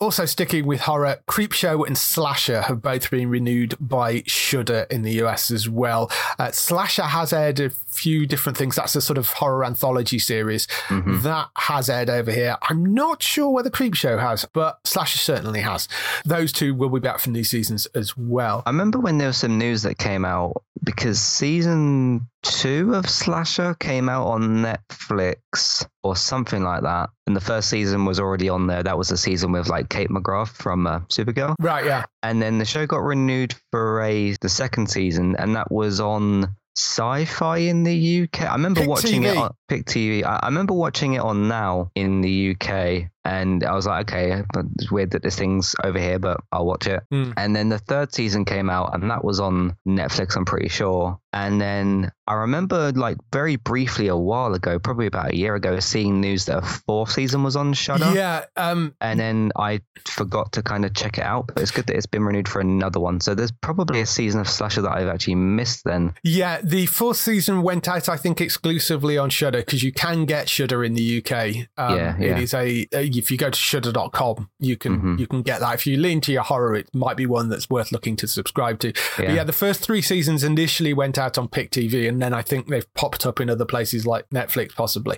[0.00, 5.12] Also, sticking with horror, Creepshow and Slasher have both been renewed by Shudder in the
[5.22, 6.10] US as well.
[6.38, 8.76] Uh, Slasher has aired a few different things.
[8.76, 11.20] That's a sort of horror anthology series mm-hmm.
[11.22, 12.56] that has aired over here.
[12.62, 15.88] I'm not sure whether Creepshow has, but Slasher certainly has.
[16.24, 18.62] Those two will be back for new seasons as well.
[18.66, 23.74] I remember when there was some news that came out because season two of Slasher
[23.74, 28.66] came out on Netflix or something like that, and the first season was already on
[28.66, 28.82] there.
[28.82, 32.04] That was the season with like Kate McGrath from uh, Supergirl, Right, yeah.
[32.22, 36.54] and then the show got renewed for a the second season, and that was on
[36.76, 38.42] Sci-Fi in the UK.
[38.42, 39.30] I remember Pick watching TV.
[39.32, 40.24] it on Pick TV.
[40.24, 44.42] I, I remember watching it on Now in the UK, and I was like, okay,
[44.78, 47.02] it's weird that this thing's over here, but I'll watch it.
[47.10, 47.30] Hmm.
[47.36, 50.36] And then the third season came out, and that was on Netflix.
[50.36, 51.18] I'm pretty sure.
[51.34, 55.80] And then I remember, like very briefly, a while ago, probably about a year ago,
[55.80, 58.12] seeing news that a fourth season was on Shudder.
[58.14, 61.86] Yeah, um, And then I forgot to kind of check it out, but it's good
[61.88, 63.20] that it's been renewed for another one.
[63.20, 66.14] So there's probably a season of Slasher that I've actually missed then.
[66.22, 66.60] yeah.
[66.62, 70.84] The fourth season went out, I think, exclusively on Shudder because you can get Shudder
[70.84, 71.66] in the UK.
[71.76, 72.38] Um, Yeah, It yeah.
[72.38, 75.18] is a, if you go to shudder.com, you can Mhm.
[75.18, 75.74] you can get that.
[75.74, 78.78] If you lean to your horror, it might be one that's worth looking to subscribe
[78.80, 78.92] to.
[79.16, 79.34] But Yeah.
[79.34, 82.68] yeah, the first three seasons initially went out on Pick TV, and then I think
[82.68, 85.16] they've popped up in other places like Netflix, possibly.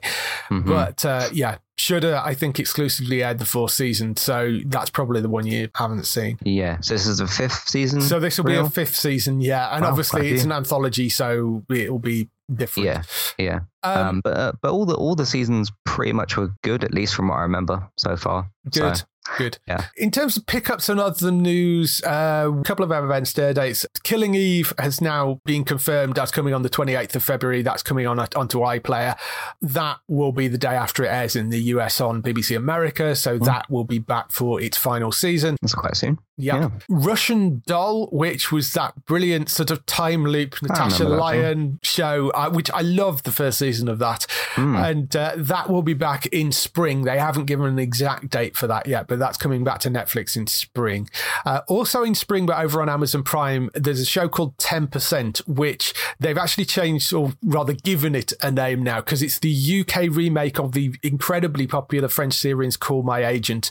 [0.50, 0.66] Mhm.
[0.66, 5.28] But uh, yeah, Shudder, I think, exclusively aired the fourth season, so that's probably the
[5.28, 6.38] one you haven't seen.
[6.42, 8.00] yeah, so this is the fifth season.
[8.00, 11.64] So this will be a fifth season, yeah, and Wow, obviously it's an anthology, so
[11.70, 12.86] it'll be different.
[12.86, 13.02] Yeah,
[13.38, 13.60] yeah.
[13.82, 16.94] Um, Um, but uh, but all the all the seasons pretty much were good, at
[16.94, 18.50] least from what I remember so far.
[18.70, 18.96] Good.
[18.96, 19.04] So,
[19.38, 19.58] Good.
[19.66, 19.86] Yeah.
[19.96, 23.86] In terms of pickups and other news, uh, a couple of events, air dates.
[24.02, 27.62] Killing Eve has now been confirmed as coming on the 28th of February.
[27.62, 29.16] That's coming on onto iPlayer.
[29.60, 33.14] That will be the day after it airs in the US on BBC America.
[33.16, 35.56] So that will be back for its final season.
[35.60, 36.18] that's quite soon.
[36.38, 36.56] Yeah.
[36.56, 36.70] Yeah.
[36.88, 42.70] Russian Doll, which was that brilliant sort of time loop Natasha Lyonne show, uh, which
[42.72, 44.26] I loved the first season of that.
[44.54, 44.76] Hmm.
[44.76, 47.02] And uh, that will be back in spring.
[47.02, 50.36] They haven't given an exact date for that yet, but that's coming back to Netflix
[50.36, 51.08] in spring.
[51.46, 55.94] Uh, also in spring, but over on Amazon Prime, there's a show called 10%, which
[56.20, 60.58] they've actually changed, or rather given it a name now, because it's the UK remake
[60.58, 63.70] of the incredibly popular French series Call My Agent.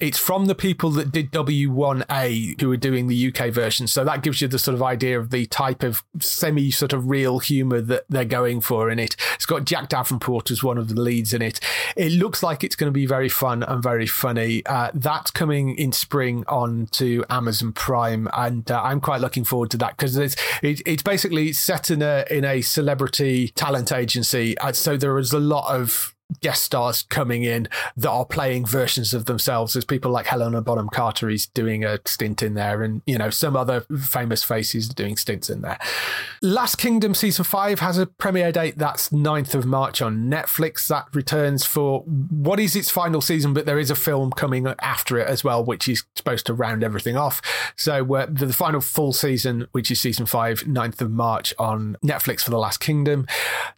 [0.00, 1.30] It's from the people that did
[2.08, 3.86] W1A who are doing the UK version.
[3.86, 7.08] So that gives you the sort of idea of the type of semi sort of
[7.08, 9.16] real humor that they're going for in it.
[9.34, 11.60] It's got Jack Davenport as one of the leads in it.
[11.96, 14.64] It looks like it's going to be very fun and very funny.
[14.66, 19.70] Uh, that's coming in spring on to Amazon Prime, and uh, I'm quite looking forward
[19.72, 24.56] to that because it's it, it's basically set in a in a celebrity talent agency.
[24.58, 29.14] Uh, so there is a lot of guest stars coming in that are playing versions
[29.14, 29.72] of themselves.
[29.72, 33.30] There's people like Helena Bonham Carter is doing a stint in there, and you know
[33.30, 35.78] some other famous faces doing stints in there.
[36.42, 38.78] Last Kingdom season five has a premiere date.
[38.78, 40.86] That's 9th of March on Netflix.
[40.88, 45.18] That returns for what is its final season, but there is a film coming after
[45.18, 47.40] it as well, which is supposed to round everything off.
[47.76, 51.96] So uh, the, the final full season, which is season five, 9th of March on
[52.04, 53.26] Netflix for The Last Kingdom.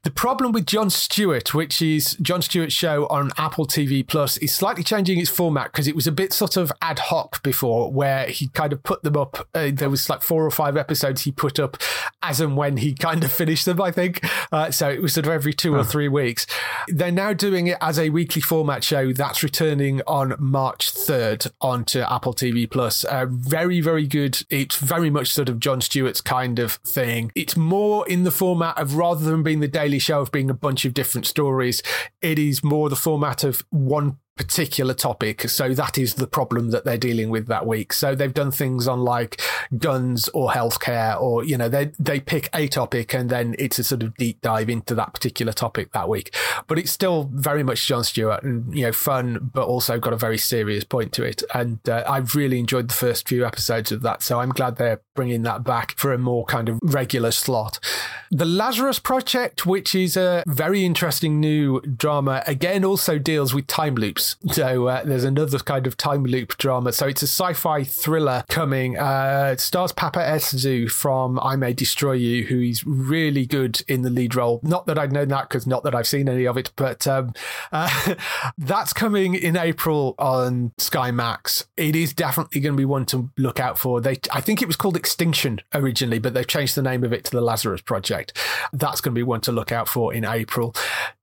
[0.02, 4.54] The problem with Jon Stewart, which is Jon Stewart's show on Apple TV Plus, is
[4.54, 8.26] slightly changing its format because it was a bit sort of ad hoc before, where
[8.26, 9.48] he kind of put them up.
[9.54, 11.76] Uh, there was like four or five episodes he put up
[12.22, 14.24] as and when he kind of finished them, I think.
[14.52, 16.46] Uh, so it was sort of every two or three weeks.
[16.88, 22.00] They're now doing it as a weekly format show that's returning on March 3rd onto
[22.00, 23.04] Apple TV Plus.
[23.04, 24.42] Uh, very, very good.
[24.50, 27.32] It's very much sort of Jon Stewart's kind of thing.
[27.34, 30.54] It's more in the format of rather than being the Daily Show of being a
[30.54, 31.82] bunch of different stories,
[32.28, 35.48] it is more the format of one particular topic.
[35.48, 37.92] So that is the problem that they're dealing with that week.
[37.92, 39.40] So they've done things on like
[39.76, 43.84] guns or healthcare or, you know, they, they pick a topic and then it's a
[43.84, 46.34] sort of deep dive into that particular topic that week.
[46.68, 50.16] But it's still very much Jon Stewart and, you know, fun, but also got a
[50.16, 51.42] very serious point to it.
[51.52, 54.22] And uh, I've really enjoyed the first few episodes of that.
[54.22, 57.80] So I'm glad they're bringing that back for a more kind of regular slot.
[58.30, 63.96] The Lazarus Project, which is a very interesting new drama, again also deals with time
[63.96, 64.36] loops.
[64.52, 66.92] So uh, there's another kind of time loop drama.
[66.92, 68.96] So it's a sci-fi thriller coming.
[68.96, 74.02] Uh, it stars Paapa Essiedu from I May Destroy You, who is really good in
[74.02, 74.60] the lead role.
[74.62, 77.32] Not that I've known that because not that I've seen any of it, but um,
[77.72, 78.14] uh,
[78.56, 81.66] that's coming in April on Sky Max.
[81.76, 84.00] It is definitely going to be one to look out for.
[84.00, 87.24] They, I think it was called Extinction originally, but they've changed the name of it
[87.24, 88.36] to the Lazarus Project.
[88.74, 90.74] That's going to be one to look out for in April.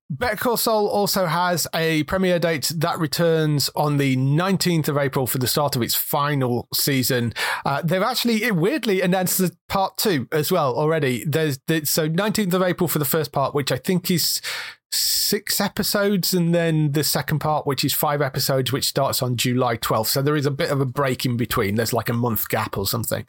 [0.10, 5.28] Better Call Saul also has a premiere date that returns on the 19th of April
[5.28, 7.32] for the start of its final season.
[7.64, 11.24] Uh, they've actually weirdly announced the part two as well already.
[11.26, 14.42] There's, there's so 19th of April for the first part, which I think is
[14.96, 19.78] six episodes, and then the second part, which is five episodes, which starts on July
[19.78, 20.08] 12th.
[20.08, 21.76] So there is a bit of a break in between.
[21.76, 23.26] There's like a month gap or something.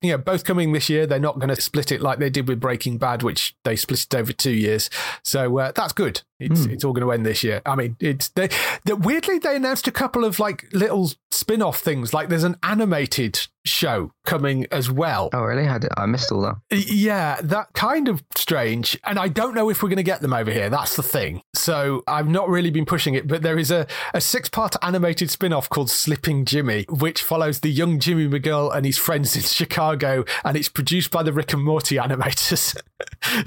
[0.00, 1.06] You know, both coming this year.
[1.06, 4.04] They're not going to split it like they did with Breaking Bad, which they split
[4.04, 4.90] it over two years.
[5.22, 6.22] So uh, that's good.
[6.40, 7.62] It's it's all going to end this year.
[7.64, 8.48] I mean, it's they,
[8.84, 12.12] they weirdly they announced a couple of like little spin-off things.
[12.12, 15.30] Like there's an animated show coming as well.
[15.32, 15.68] Oh, really?
[15.68, 16.56] I, did, I missed all that.
[16.70, 18.98] Yeah, that kind of strange.
[19.04, 20.70] And I don't know if we're going to get them over here.
[20.70, 21.42] That's the thing.
[21.54, 25.30] So I've not really been pushing it, but there is a, a six part animated
[25.30, 29.42] spin off called Slipping Jimmy, which follows the young Jimmy McGill and his friends in
[29.42, 30.24] Chicago.
[30.44, 32.76] And it's produced by the Rick and Morty animators.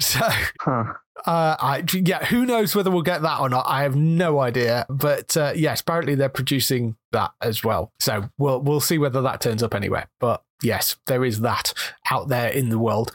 [0.00, 0.28] so.
[0.60, 0.94] Huh.
[1.24, 3.64] Uh, I, yeah, who knows whether we'll get that or not?
[3.66, 4.86] I have no idea.
[4.88, 7.92] But uh, yes, apparently they're producing that as well.
[7.98, 10.08] So we'll we'll see whether that turns up anywhere.
[10.20, 11.72] But yes, there is that
[12.10, 13.12] out there in the world.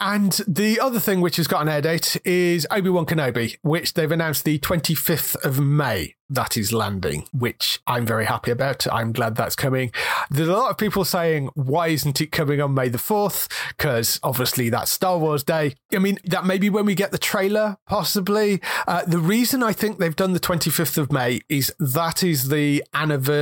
[0.00, 3.94] And the other thing which has got an air date is Obi Wan Kenobi, which
[3.94, 6.14] they've announced the 25th of May.
[6.28, 8.86] That is landing, which I'm very happy about.
[8.90, 9.92] I'm glad that's coming.
[10.30, 13.48] There's a lot of people saying, why isn't it coming on May the 4th?
[13.68, 15.74] Because obviously that's Star Wars Day.
[15.92, 18.62] I mean, that may be when we get the trailer, possibly.
[18.88, 22.82] Uh, the reason I think they've done the 25th of May is that is the
[22.94, 23.41] anniversary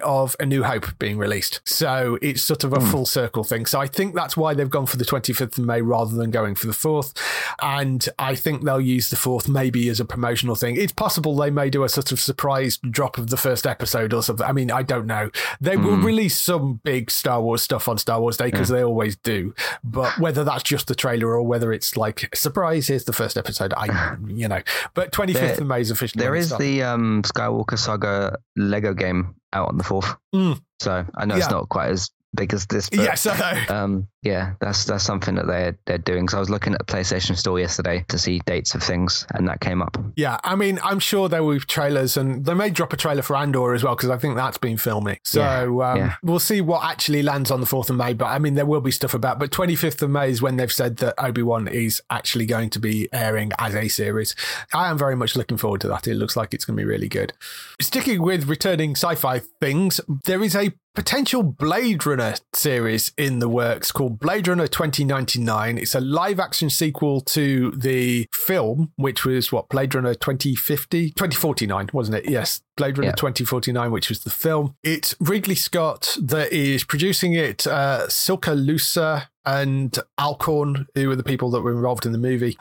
[0.00, 1.60] of A New Hope being released.
[1.64, 3.66] So it's sort of a full circle thing.
[3.66, 6.54] So I think that's why they've gone for the 25th of May rather than going
[6.54, 7.16] for the 4th.
[7.62, 10.76] And I think they'll use the 4th maybe as a promotional thing.
[10.76, 14.22] It's possible they may do a sort of surprise drop of the first episode or
[14.22, 14.46] something.
[14.46, 15.30] I mean, I don't know.
[15.60, 19.16] They will release some big Star Wars stuff on Star Wars Day because they always
[19.16, 19.54] do.
[19.82, 23.72] But whether that's just the trailer or whether it's like surprise, here's the first episode,
[23.76, 24.60] I, you know.
[24.94, 29.33] But 25th There- of May is officially There is the um, Skywalker Saga Lego game
[29.52, 30.16] out on the 4th.
[30.34, 30.60] Mm.
[30.80, 31.40] So I know Yeah.
[31.42, 32.10] it's not quite as
[32.40, 32.90] as this.
[32.90, 33.74] But, Yes, I know.
[33.74, 36.28] Um, yeah, that's that's something that they're they're doing.
[36.28, 39.46] So I was looking at the PlayStation Store yesterday to see dates of things, and
[39.48, 39.98] that came up.
[40.16, 43.22] Yeah, I mean, I'm sure there will be trailers, and they may drop a trailer
[43.22, 45.18] for Andor as well because I think that's been filming.
[45.24, 46.14] So Yeah, um, yeah.
[46.22, 48.14] we'll see what actually lands on the fourth of May.
[48.14, 49.38] But I mean, there will be stuff about.
[49.38, 52.78] But 25th of May is when they've said that Obi Wan is actually going to
[52.78, 54.34] be airing as a series.
[54.72, 56.08] I am very much looking forward to that.
[56.08, 57.32] It looks like it's going to be really good.
[57.80, 63.90] Sticking with returning sci-fi things, there is a potential Blade Runner series in the works
[63.90, 65.78] called Blade Runner 2099.
[65.78, 71.90] It's a live action sequel to the film, which was what Blade Runner 2050, 2049,
[71.92, 72.30] wasn't it?
[72.30, 72.62] Yes.
[72.76, 73.14] Blade Runner Yeah.
[73.16, 74.76] 2049, which was the film.
[74.82, 81.22] It's Ridley Scott that is producing it, uh, Silka Luisa and Alcon, who are the
[81.22, 82.56] people that were involved in the movie.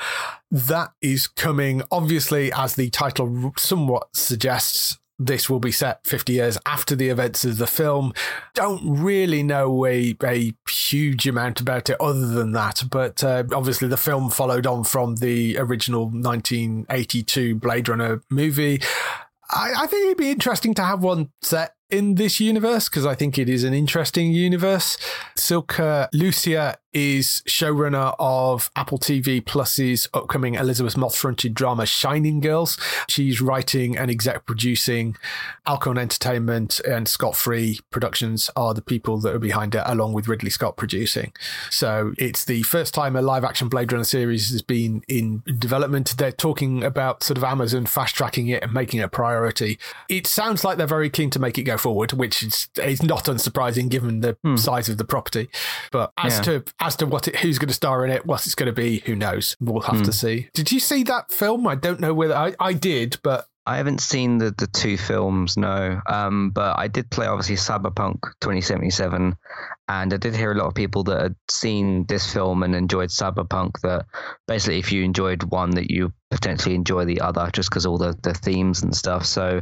[0.52, 6.57] That is coming, obviously, as the title somewhat suggests, this will be set 50 years
[6.66, 8.14] after the events of the film.
[8.53, 13.88] Don't really know a, a huge amount about it other than that, but uh, obviously
[13.88, 18.82] the film followed on from the original 1982 Blade Runner movie.
[19.51, 23.14] I, I think it'd be interesting to have one set in this universe because I
[23.14, 24.97] think it is an interesting universe.
[25.38, 32.78] Silka Luisa is showrunner of Apple TV Plus's upcoming Elisabeth Moss fronted drama Shining Girls.
[33.08, 35.16] She's writing and exec producing.
[35.66, 40.28] Alcon Entertainment and Scott Free Productions are the people that are behind it, along with
[40.28, 41.34] Ridley Scott producing.
[41.70, 46.16] So it's the first time a live action Blade Runner series has been in development.
[46.18, 49.80] They're talking about sort of Amazon fast tracking it and making it a priority.
[50.10, 53.26] It sounds like they're very keen to make it go forward, which is, is not
[53.26, 54.56] unsurprising given the hmm.
[54.56, 55.50] size of the property.
[55.91, 56.41] But as Yeah.
[56.41, 58.74] to as to what it, who's going to star in it, what it's going to
[58.74, 59.56] be, who knows?
[59.60, 60.50] We'll have to see.
[60.54, 61.66] Did you see that film?
[61.66, 65.56] I don't know whether I, I did, but I haven't seen the, the two films,
[65.56, 66.02] no.
[66.06, 69.36] Um, but I did play obviously Cyberpunk 2077,
[69.88, 73.10] and I did hear a lot of people that had seen this film and enjoyed
[73.10, 73.82] Cyberpunk.
[73.82, 74.06] That
[74.48, 78.18] basically, if you enjoyed one, that you potentially enjoy the other, just because all the,
[78.24, 79.26] the themes and stuff.
[79.26, 79.62] So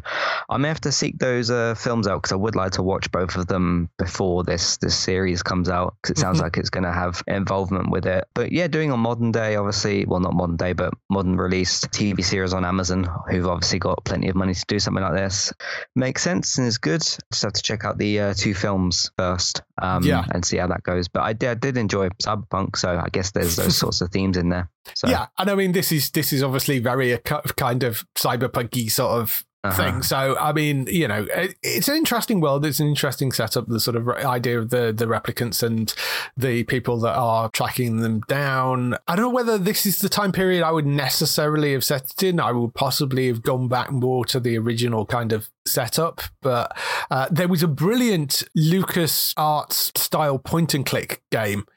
[0.49, 3.11] I may have to seek those uh, films out because I would like to watch
[3.11, 6.83] both of them before this this series comes out because it sounds like it's going
[6.85, 8.25] to have involvement with it.
[8.33, 12.23] But yeah, doing a modern day, obviously, well, not modern day, but modern released TV
[12.23, 15.51] series on Amazon, who've obviously got plenty of money to do something like this,
[15.95, 17.01] makes sense and is good.
[17.01, 20.10] Just have to check out the uh, two films first, um, Yeah.
[20.33, 21.07] And see how that goes.
[21.07, 24.37] But I did, I did enjoy Cyberpunk, so I guess there's those sorts of themes
[24.37, 24.69] in there.
[24.95, 28.91] So yeah, and I mean this is this is obviously very a kind of cyberpunky
[28.91, 29.83] sort of Uh-huh.
[29.83, 30.01] thing.
[30.01, 32.65] So I mean, you know, it, it's an interesting world.
[32.65, 33.67] It's an interesting setup.
[33.67, 35.93] The sort of idea of the the replicants and
[36.35, 38.95] the people that are tracking them down.
[39.07, 42.23] I don't know whether this is the time period I would necessarily have set it
[42.23, 42.39] in.
[42.39, 46.75] I would possibly have gone back more to the original kind of setup, but
[47.11, 51.67] uh, there was a brilliant Lucas Arts style point and click game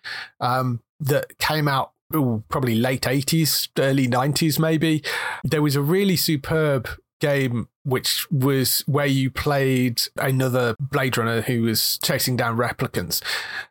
[0.40, 5.02] um, that came out ooh, probably late 80s, early 90s, maybe.
[5.42, 6.88] There was a really superb
[7.20, 13.22] game which was where you played another Blade Runner who was chasing down replicants.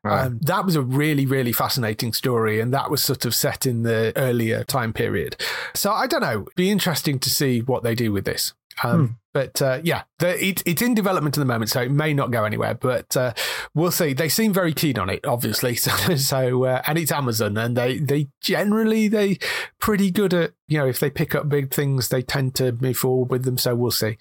[0.03, 0.25] Right.
[0.25, 3.83] Um, that was a really, really fascinating story, and that was sort of set in
[3.83, 5.35] the earlier time period.
[5.73, 6.47] So I don't know.
[6.55, 8.53] Be interesting to see what they do with this.
[8.83, 12.13] Um, But uh, yeah, the, it, it's in development at the moment, so it may
[12.13, 12.75] not go anywhere.
[12.75, 13.33] But uh,
[13.73, 14.13] we'll see.
[14.13, 15.77] They seem very keen on it, obviously.
[15.83, 19.37] So, so uh, and it's Amazon, and they they generally they
[19.79, 22.97] pretty good at you know if they pick up big things, they tend to move
[22.97, 23.57] forward with them.
[23.57, 24.17] So we'll see.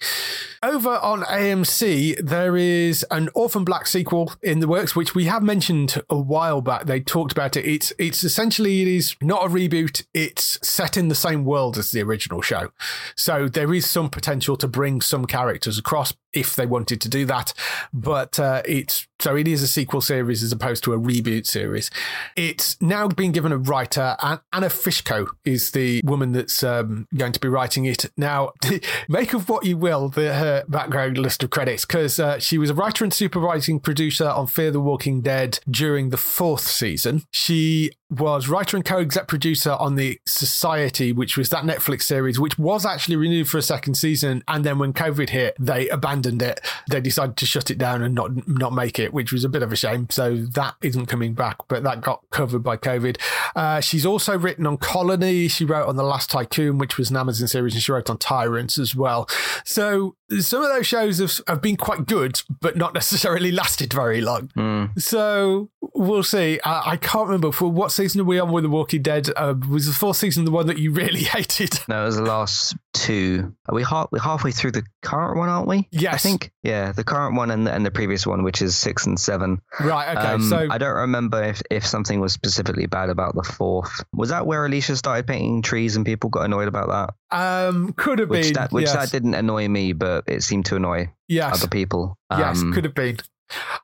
[0.61, 5.43] Over on AMC, there is an Orphan Black sequel in the works, which we have
[5.43, 6.85] mentioned a while back.
[6.85, 7.65] They talked about it.
[7.65, 10.05] It's it's essentially it is not a reboot.
[10.13, 12.71] It's set in the same world as the original show,
[13.15, 17.25] so there is some potential to bring some characters across if they wanted to do
[17.25, 17.53] that.
[17.93, 21.89] But uh, it's so it is a sequel series as opposed to a reboot series.
[22.35, 24.17] It's now been given a writer.
[24.21, 28.11] and Anna Fishko is the woman that's um, going to be writing it.
[28.17, 28.51] Now,
[29.07, 32.71] make of what you will the, her background list of credits, because uh, she was
[32.71, 37.23] a writer and supervising producer on Fear the Walking Dead during the fourth season.
[37.31, 42.59] She was writer and co-exec producer on the Society, which was that Netflix series, which
[42.59, 44.43] was actually renewed for a second season.
[44.47, 46.59] And then when COVID hit, they abandoned it.
[46.89, 49.63] They decided to shut it down and not not make it, which was a bit
[49.63, 50.07] of a shame.
[50.09, 53.17] So that isn't coming back, but that got covered by COVID.
[53.55, 55.47] Uh, she's also written on Colony.
[55.47, 58.17] She wrote on The Last Tycoon, which was an Amazon series, and she wrote on
[58.17, 59.29] Tyrants as well.
[59.63, 64.21] So some of those shows have, have been quite good, but not necessarily lasted very
[64.21, 64.49] long.
[64.97, 66.59] So we'll see.
[66.63, 69.29] I, I can't remember for what season are we on with The Walking Dead.
[69.35, 71.79] Uh, was the fourth season the one that you really hated?
[71.87, 73.53] No, it was the last two.
[73.67, 75.87] Are we half, we're halfway through the current one, aren't we?
[75.91, 76.13] Yes.
[76.13, 76.51] I think.
[76.63, 79.61] Yeah, the current one and the, and the previous one, which is six and seven.
[79.79, 80.15] Right.
[80.17, 80.27] Okay.
[80.27, 84.03] Um, so I don't remember if, if something was specifically bad about the fourth.
[84.13, 87.37] Was that where Alicia started painting trees and people got annoyed about that?
[87.37, 88.53] um, could have Which been.
[88.53, 88.93] that which yes.
[88.93, 91.55] that didn't annoy me, but it seemed to annoy yes.
[91.57, 92.17] other people.
[92.31, 93.17] Yes, Um, could have been.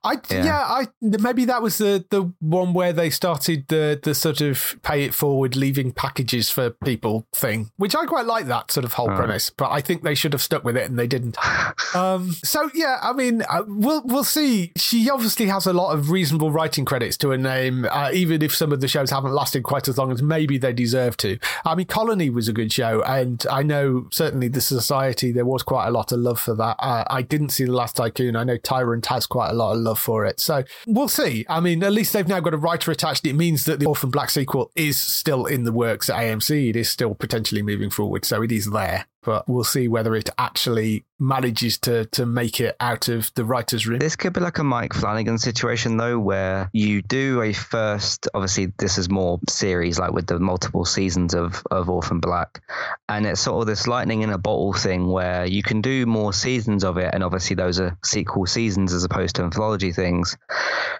[0.03, 0.45] I yeah.
[0.45, 0.59] yeah.
[0.59, 5.03] I maybe that was the the one where they started the the sort of pay
[5.03, 9.07] it forward, leaving packages for people thing, which I quite like that sort of whole
[9.07, 9.49] premise.
[9.49, 11.37] But I think they should have stuck with it, and they didn't.
[11.95, 14.71] um, so yeah, I mean, uh, we'll we'll see.
[14.75, 18.55] She obviously has a lot of reasonable writing credits to her name, uh, even if
[18.55, 21.37] some of the shows haven't lasted quite as long as maybe they deserve to.
[21.65, 25.63] I mean, Colony was a good show, and I know certainly the Society there was
[25.63, 26.75] quite a lot of love for that.
[26.79, 28.35] Uh, I didn't see the Last Tycoon.
[28.35, 31.45] I know Tyrant has quite a lot of love for it, so we'll see.
[31.49, 33.25] I mean, at least they've now got a writer attached.
[33.25, 36.69] It means that the Orphan Black sequel is still in the works at AMC.
[36.69, 39.05] It is still potentially moving forward, so it is there.
[39.21, 43.87] But we'll see whether it actually manages to to make it out of the writers'
[43.87, 43.99] room.
[43.99, 48.27] This could be like a Mike Flanagan situation, though, where you do a first.
[48.33, 52.61] Obviously, this is more series, like with the multiple seasons of of Orphan Black,
[53.07, 56.33] and it's sort of this lightning in a bottle thing where you can do more
[56.33, 60.37] seasons of it, and obviously those are sequel seasons as opposed to anthology things.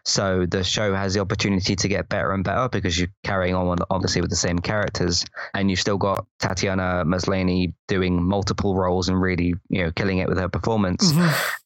[0.05, 3.77] So the show has the opportunity to get better and better because you're carrying on
[3.89, 9.19] obviously with the same characters, and you've still got Tatiana Maslany doing multiple roles and
[9.21, 11.13] really, you know, killing it with her performance.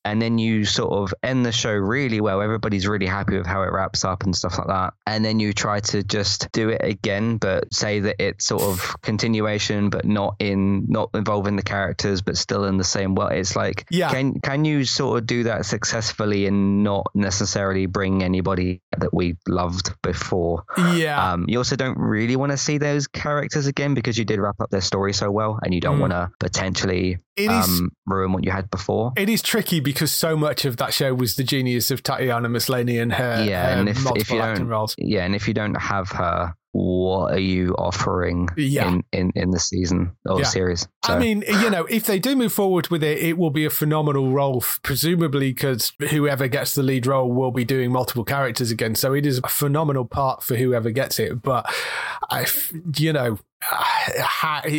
[0.06, 2.42] And then you sort of end the show really well.
[2.42, 4.94] Everybody's really happy with how it wraps up and stuff like that.
[5.08, 8.96] And then you try to just do it again, but say that it's sort of
[9.02, 13.32] continuation, but not in not involving the characters, but still in the same world.
[13.32, 14.10] It's like, Yeah.
[14.12, 19.38] can can you sort of do that successfully and not necessarily bring anybody that we
[19.48, 20.64] loved before?
[20.94, 21.32] Yeah.
[21.32, 24.60] Um, you also don't really want to see those characters again because you did wrap
[24.60, 26.02] up their story so well, and you don't Mm.
[26.02, 29.14] want to potentially It is- um, ruin what you had before.
[29.18, 33.02] It is tricky because so much of that show was the genius of Tatiana Maslany
[33.02, 34.96] and her, yeah, her and if, if multiple you acting don't, roles.
[34.98, 38.88] yeah, and if you don't have her, what are you offering Yeah.
[38.90, 40.46] in, in in the season or Yeah.
[40.46, 40.88] series?
[41.04, 43.70] I mean, you know, if they do move forward with it, it will be a
[43.70, 48.96] phenomenal role, presumably because whoever gets the lead role will be doing multiple characters again.
[48.96, 51.42] So it is a phenomenal part for whoever gets it.
[51.44, 51.72] But
[52.32, 53.38] I, f- you know,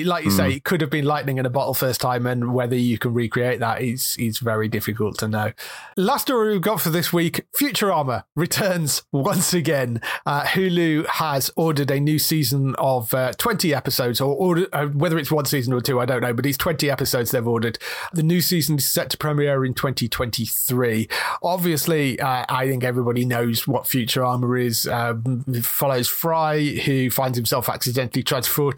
[0.04, 2.76] like you say, it could have been lightning in a bottle first time, and whether
[2.76, 5.52] you can recreate that is is very difficult to know.
[5.96, 10.00] Last story we've got for this week: Futurama returns once again.
[10.26, 15.18] Uh, Hulu has ordered a new season of uh, twenty episodes, or order, uh, whether
[15.18, 17.78] it's one season or two, I don't know, but it's twenty episodes they've ordered.
[18.12, 21.08] The new season is set to premiere in twenty twenty three.
[21.42, 24.86] Obviously, uh, I think everybody knows what Futurama is.
[24.86, 28.22] Um, it follows Fry, who finds himself accidentally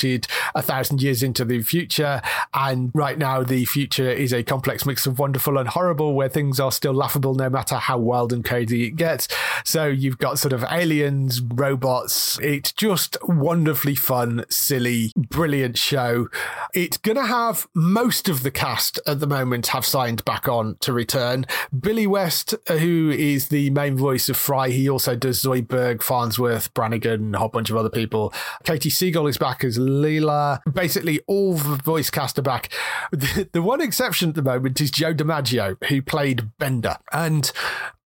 [0.05, 2.23] a thousand years into the future.
[2.55, 6.61] And right now, the future is a complex mix of wonderful and horrible, where things
[6.61, 9.29] are still laughable no matter how wild and crazy it gets.
[9.65, 12.39] So you've got sort of aliens, robots.
[12.41, 16.29] It's just wonderfully fun, silly, brilliant show.
[16.75, 20.77] It's going to have most of the cast at the moment have signed back on
[20.81, 21.47] to return.
[21.79, 27.35] Billy West, who is the main voice of Fry, he also does Zoidberg, Farnsworth, Brannigan,
[27.35, 28.33] a whole bunch of other people.
[28.65, 30.61] Katey Sagal is back as Leela.
[30.73, 32.71] Basically, all the voice cast are back.
[33.13, 36.97] The, the one exception at the moment is Joe DiMaggio, who played Bender.
[37.13, 37.51] And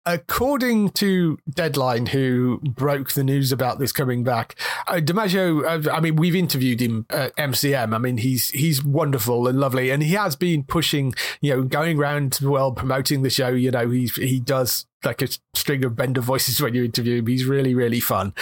[0.05, 4.55] According to Deadline, who broke the news about this coming back,
[4.87, 7.93] uh, DiMaggio, uh, I mean, we've interviewed him at MCM.
[7.93, 11.99] I mean, he's he's wonderful and lovely, and he has been pushing, you know, going
[11.99, 13.49] around the world promoting the show.
[13.49, 17.27] You know, he's he does like a string of Bender voices when you interview him.
[17.27, 18.33] He's really, really fun.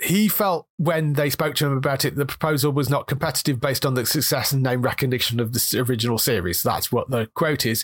[0.00, 3.86] He felt when they spoke to him about it, the proposal was not competitive based
[3.86, 6.62] on the success and name recognition of the original series.
[6.62, 7.82] That's what the quote is.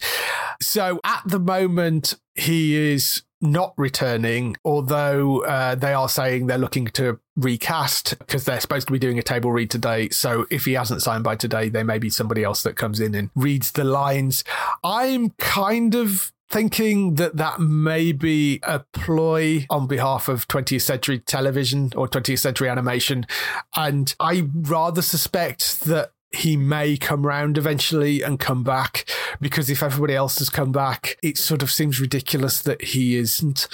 [0.60, 6.86] So at the moment, he is not returning, although uh, they are saying they're looking
[6.86, 10.08] to recast because they're supposed to be doing a table read today.
[10.10, 13.14] So if he hasn't signed by today, there may be somebody else that comes in
[13.14, 14.44] and reads the lines.
[14.84, 21.18] I'm kind of thinking that that may be a ploy on behalf of 20th century
[21.18, 23.26] television or 20th century animation.
[23.74, 29.08] And I rather suspect that he may come round eventually and come back
[29.40, 33.68] because if everybody else has come back, it sort of seems ridiculous that he isn't.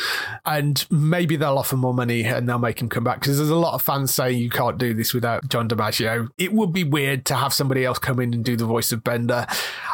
[0.45, 3.57] And maybe they'll offer more money and they'll make him come back because there's a
[3.57, 6.31] lot of fans saying you can't do this without John DiMaggio.
[6.37, 9.05] It would be weird to have somebody else come in and do the voice of
[9.05, 9.47] Bender.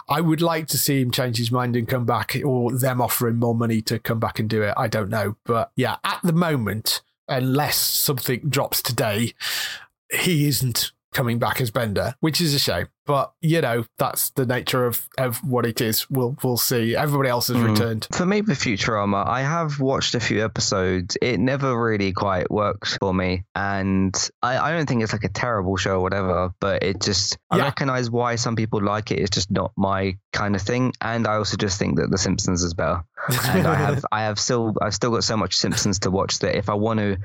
[0.08, 3.28] I would like to see him change his mind and come back or them offer
[3.28, 4.74] him more money to come back and do it.
[4.76, 5.36] I don't know.
[5.44, 9.34] But yeah, at the moment, unless something drops today,
[10.10, 12.88] he isn't coming back as Bender, which is a shame.
[13.06, 16.08] But you know, that's the nature of, of what it is.
[16.10, 16.96] We'll we'll see.
[16.96, 17.70] Everybody else has mm.
[17.70, 18.08] returned.
[18.12, 21.16] For me, with Futurama, I have watched a few episodes.
[21.20, 25.28] It never really quite works for me, and I, I don't think it's like a
[25.28, 26.54] terrible show or whatever.
[26.60, 27.64] But it just I yeah.
[27.64, 29.18] recognize why some people like it.
[29.20, 32.62] It's just not my kind of thing, and I also just think that The Simpsons
[32.62, 33.04] is better.
[33.28, 36.56] and I have I have still I've still got so much Simpsons to watch that
[36.56, 37.18] if I want to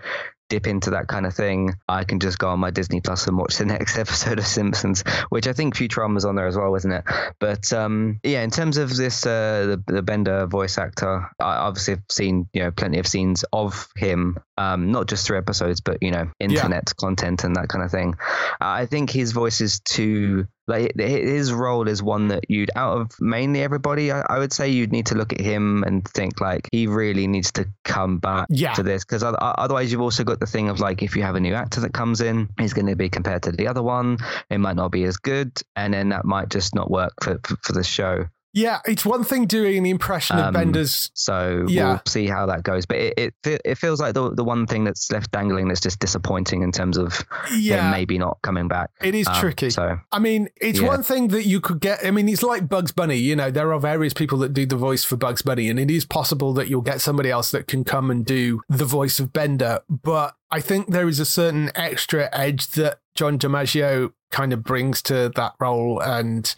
[0.50, 3.38] dip into that kind of thing, I can just go on my Disney Plus and
[3.38, 6.92] watch the next episode of Simpsons, which I think Futurama's on there as well, isn't
[6.92, 7.04] it?
[7.40, 11.96] But um, yeah, in terms of this, uh, the, the Bender voice actor, I obviously
[11.96, 15.98] have seen you know plenty of scenes of him, um, not just through episodes, but
[16.02, 16.94] you know internet yeah.
[17.00, 18.16] content and that kind of thing.
[18.60, 23.12] I think his voice is too like his role is one that you'd out of
[23.20, 26.70] mainly everybody I, I, would say you'd need to look at him and think like
[26.72, 28.74] he really needs to come back yeah.
[28.74, 29.04] to this.
[29.04, 31.82] Because otherwise you've also got the thing of like if you have a new actor
[31.82, 34.18] that comes in he's going to be compared to the other one.
[34.50, 37.56] It might not be as good and then that might just not work for, for,
[37.64, 41.12] for the show yeah, it's one thing doing the impression um, of Bender's.
[41.14, 41.88] So yeah.
[41.90, 42.86] we'll see how that goes.
[42.86, 46.00] But it, it it feels like the the one thing that's left dangling that's just
[46.00, 47.24] disappointing in terms of
[47.56, 47.92] yeah.
[47.92, 48.90] maybe not coming back.
[49.02, 49.70] It is um, tricky.
[49.70, 50.88] So I mean, it's yeah.
[50.88, 52.04] one thing that you could get.
[52.04, 53.18] I mean, it's like Bugs Bunny.
[53.18, 55.92] You know, there are various people that do the voice for Bugs Bunny, and it
[55.92, 59.32] is possible that you'll get somebody else that can come and do the voice of
[59.32, 59.82] Bender.
[59.90, 65.02] But I think there is a certain extra edge that John DiMaggio kind of brings
[65.04, 66.00] to that role.
[66.02, 66.54] And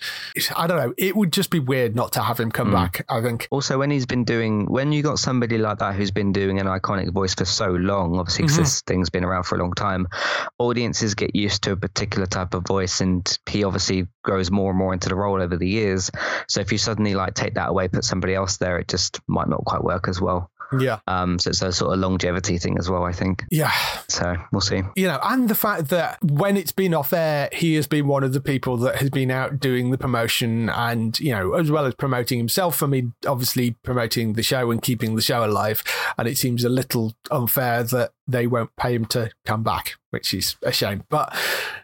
[0.55, 2.73] I don't know, it would just be weird not to have him come mm.
[2.73, 3.47] back, I think.
[3.51, 6.67] Also, when he's been doing, when you got somebody like that who's been doing an
[6.67, 8.63] iconic voice for so long, obviously, because mm-hmm.
[8.63, 10.07] this thing's been around for a long time,
[10.57, 13.01] audiences get used to a particular type of voice.
[13.01, 16.11] And he obviously grows more and more into the role over the years.
[16.47, 19.47] So if you suddenly like take that away, put somebody else there, it just might
[19.47, 20.51] not quite work as well.
[20.79, 20.99] Yeah.
[21.07, 23.43] Um, so it's a sort of longevity thing as well, I think.
[23.51, 23.71] Yeah.
[24.07, 24.81] So we'll see.
[24.95, 28.23] You know, and the fact that when it's been off air, he has been one
[28.23, 31.85] of the people that has been out doing the promotion and, you know, as well
[31.85, 32.81] as promoting himself.
[32.81, 35.83] I mean, obviously promoting the show and keeping the show alive.
[36.17, 40.33] And it seems a little unfair that they won't pay him to come back, which
[40.33, 41.03] is a shame.
[41.09, 41.35] But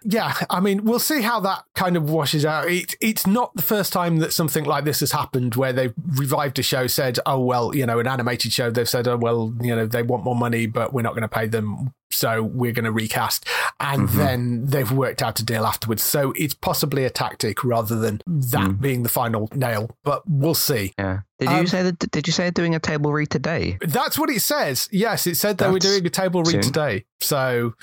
[0.04, 2.70] yeah, I mean, we'll see how that kind of washes out.
[2.70, 6.60] It, it's not the first time that something like this has happened where they've revived
[6.60, 9.76] a show, said, oh, well, you know, an animated show, they've said, oh, well, you
[9.76, 12.86] know, they want more money, but we're not going to pay them so we're going
[12.86, 13.46] to recast.
[13.80, 14.18] And mm-hmm.
[14.18, 16.04] then they've worked out a deal afterwards.
[16.04, 18.82] So it's possibly a tactic rather than that mm.
[18.82, 19.92] being the final nail.
[20.04, 20.94] But we'll see.
[20.98, 21.22] Yeah.
[21.40, 22.00] Did um, you say that?
[22.12, 23.78] Did you say doing a table read today?
[23.82, 24.90] That's what it says.
[24.92, 26.62] Yes, it said they were doing a table read soon.
[26.62, 27.06] today.
[27.22, 27.76] So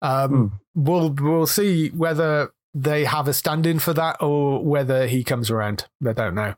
[0.00, 0.52] um, mm.
[0.74, 5.86] we'll we'll see whether they have a stand-in for that or whether he comes around.
[6.06, 6.54] I don't know.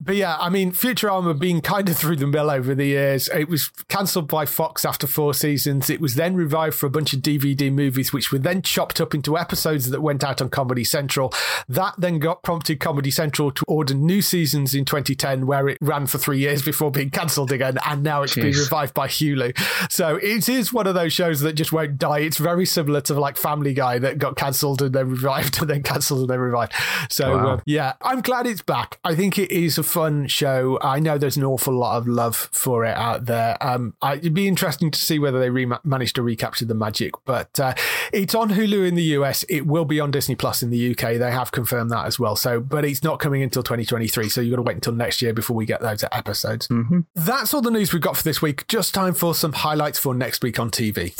[0.00, 3.28] But yeah, I mean, Futurama being kind of through the mill over the years.
[3.28, 5.90] It was cancelled by Fox after four seasons.
[5.90, 9.14] It was then revived for a bunch of DVD movies, which were then chopped up
[9.14, 11.32] into episodes that went out on Comedy Central.
[11.68, 16.06] That then got prompted Comedy Central to order new seasons in 2010, where it ran
[16.06, 18.42] for three years before being cancelled again, and now it's Jeez.
[18.42, 19.56] been revived by Hulu.
[19.90, 22.20] So it is one of those shows that just won't die.
[22.20, 25.82] It's very similar to like Family Guy that got cancelled and then revived and then
[25.82, 26.72] cancelled and then revived.
[27.10, 27.48] So wow.
[27.54, 28.98] uh, yeah, I'm glad it's back.
[29.04, 30.78] I think it is a fun show.
[30.82, 33.56] I know there's an awful lot of love for it out there.
[33.64, 37.12] Um, I, it'd be interesting to see whether they re- manage to recapture the magic.
[37.24, 37.74] But uh,
[38.12, 39.44] it's on Hulu in the US.
[39.44, 41.18] It will be on Disney Plus in the UK.
[41.18, 42.36] They have confirmed that as well.
[42.36, 44.28] So, but it's not coming until 2023.
[44.28, 46.68] So you've got to wait until next year before we get those episodes.
[46.68, 47.00] Mm-hmm.
[47.14, 48.66] That's all the news we've got for this week.
[48.68, 51.14] Just time for some highlights for next week on TV.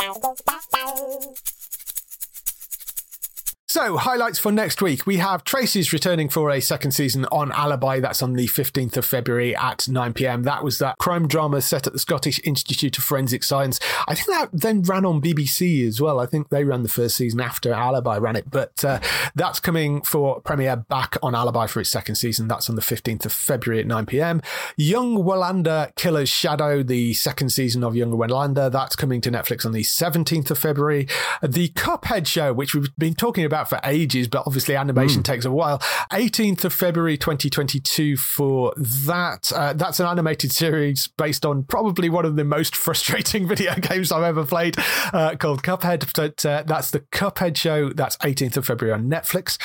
[3.68, 5.08] So, highlights for next week.
[5.08, 7.98] We have Traces returning for a second season on Alibi.
[7.98, 10.44] That's on the 15th of February at 9 pm.
[10.44, 13.80] That was that crime drama set at the Scottish Institute of Forensic Science.
[14.06, 16.20] I think that then ran on BBC as well.
[16.20, 19.00] I think they ran the first season after Alibi ran it, but uh,
[19.34, 22.46] that's coming for premiere back on Alibi for its second season.
[22.46, 24.42] That's on the 15th of February at 9 pm.
[24.76, 29.72] Young Wallander Killer's Shadow, the second season of Young Wallander, that's coming to Netflix on
[29.72, 31.08] the 17th of February.
[31.42, 35.24] The Cuphead Show, which we've been talking about for ages, but obviously animation mm.
[35.24, 35.78] takes a while.
[36.12, 39.50] 18th of February 2022 for that.
[39.54, 44.12] Uh, that's an animated series based on probably one of the most frustrating video games
[44.12, 44.76] I've ever played
[45.12, 46.12] uh, called Cuphead.
[46.14, 47.90] But uh, that's the Cuphead show.
[47.90, 49.58] That's 18th of February on Netflix.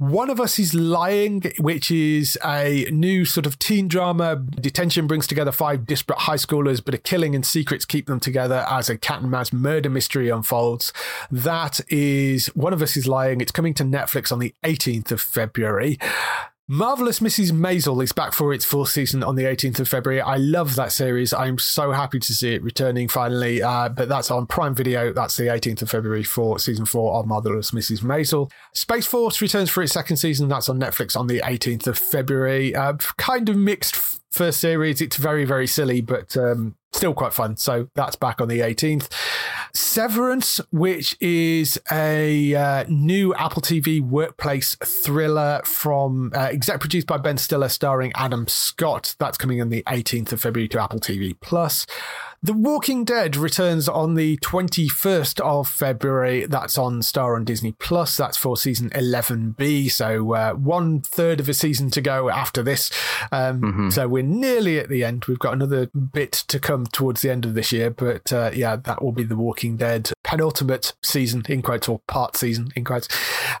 [0.00, 4.36] One of Us is Lying, which is a new sort of teen drama.
[4.36, 8.64] Detention brings together five disparate high schoolers, but a killing and secrets keep them together
[8.70, 10.94] as a cat and mouse murder mystery unfolds.
[11.30, 13.42] That is One of Us is Lying.
[13.42, 15.98] It's coming to Netflix on the 18th of February.
[16.72, 17.50] Marvelous Mrs.
[17.50, 20.20] Maisel is back for its fourth season on the 18th of February.
[20.20, 21.32] I love that series.
[21.32, 23.60] I'm so happy to see it returning finally.
[23.60, 25.12] Uh, but that's on Prime Video.
[25.12, 28.02] That's the 18th of February for season four of Marvelous Mrs.
[28.02, 28.52] Maisel.
[28.72, 30.46] Space Force returns for its second season.
[30.46, 32.72] That's on Netflix on the 18th of February.
[32.72, 33.96] Uh, kind of mixed
[34.30, 35.00] first series.
[35.00, 37.56] It's very, very silly, but um, still quite fun.
[37.56, 39.08] So that's back on the 18th.
[39.72, 47.18] Severance, which is a uh, new Apple TV workplace thriller from uh, exec produced by
[47.18, 49.14] Ben Stiller, starring Adam Scott.
[49.18, 51.86] That's coming on the 18th of February to Apple TV Plus.
[52.42, 56.46] The Walking Dead returns on the 21st of February.
[56.46, 58.16] That's on Star on Disney Plus.
[58.16, 59.90] That's for season 11B.
[59.90, 62.90] So uh, one third of a season to go after this.
[63.30, 63.90] Um, mm-hmm.
[63.90, 65.26] So we're nearly at the end.
[65.26, 67.90] We've got another bit to come towards the end of this year.
[67.90, 72.36] But uh, yeah, that will be The Walking Dead penultimate season, in quotes, or part
[72.36, 73.08] season, in quotes.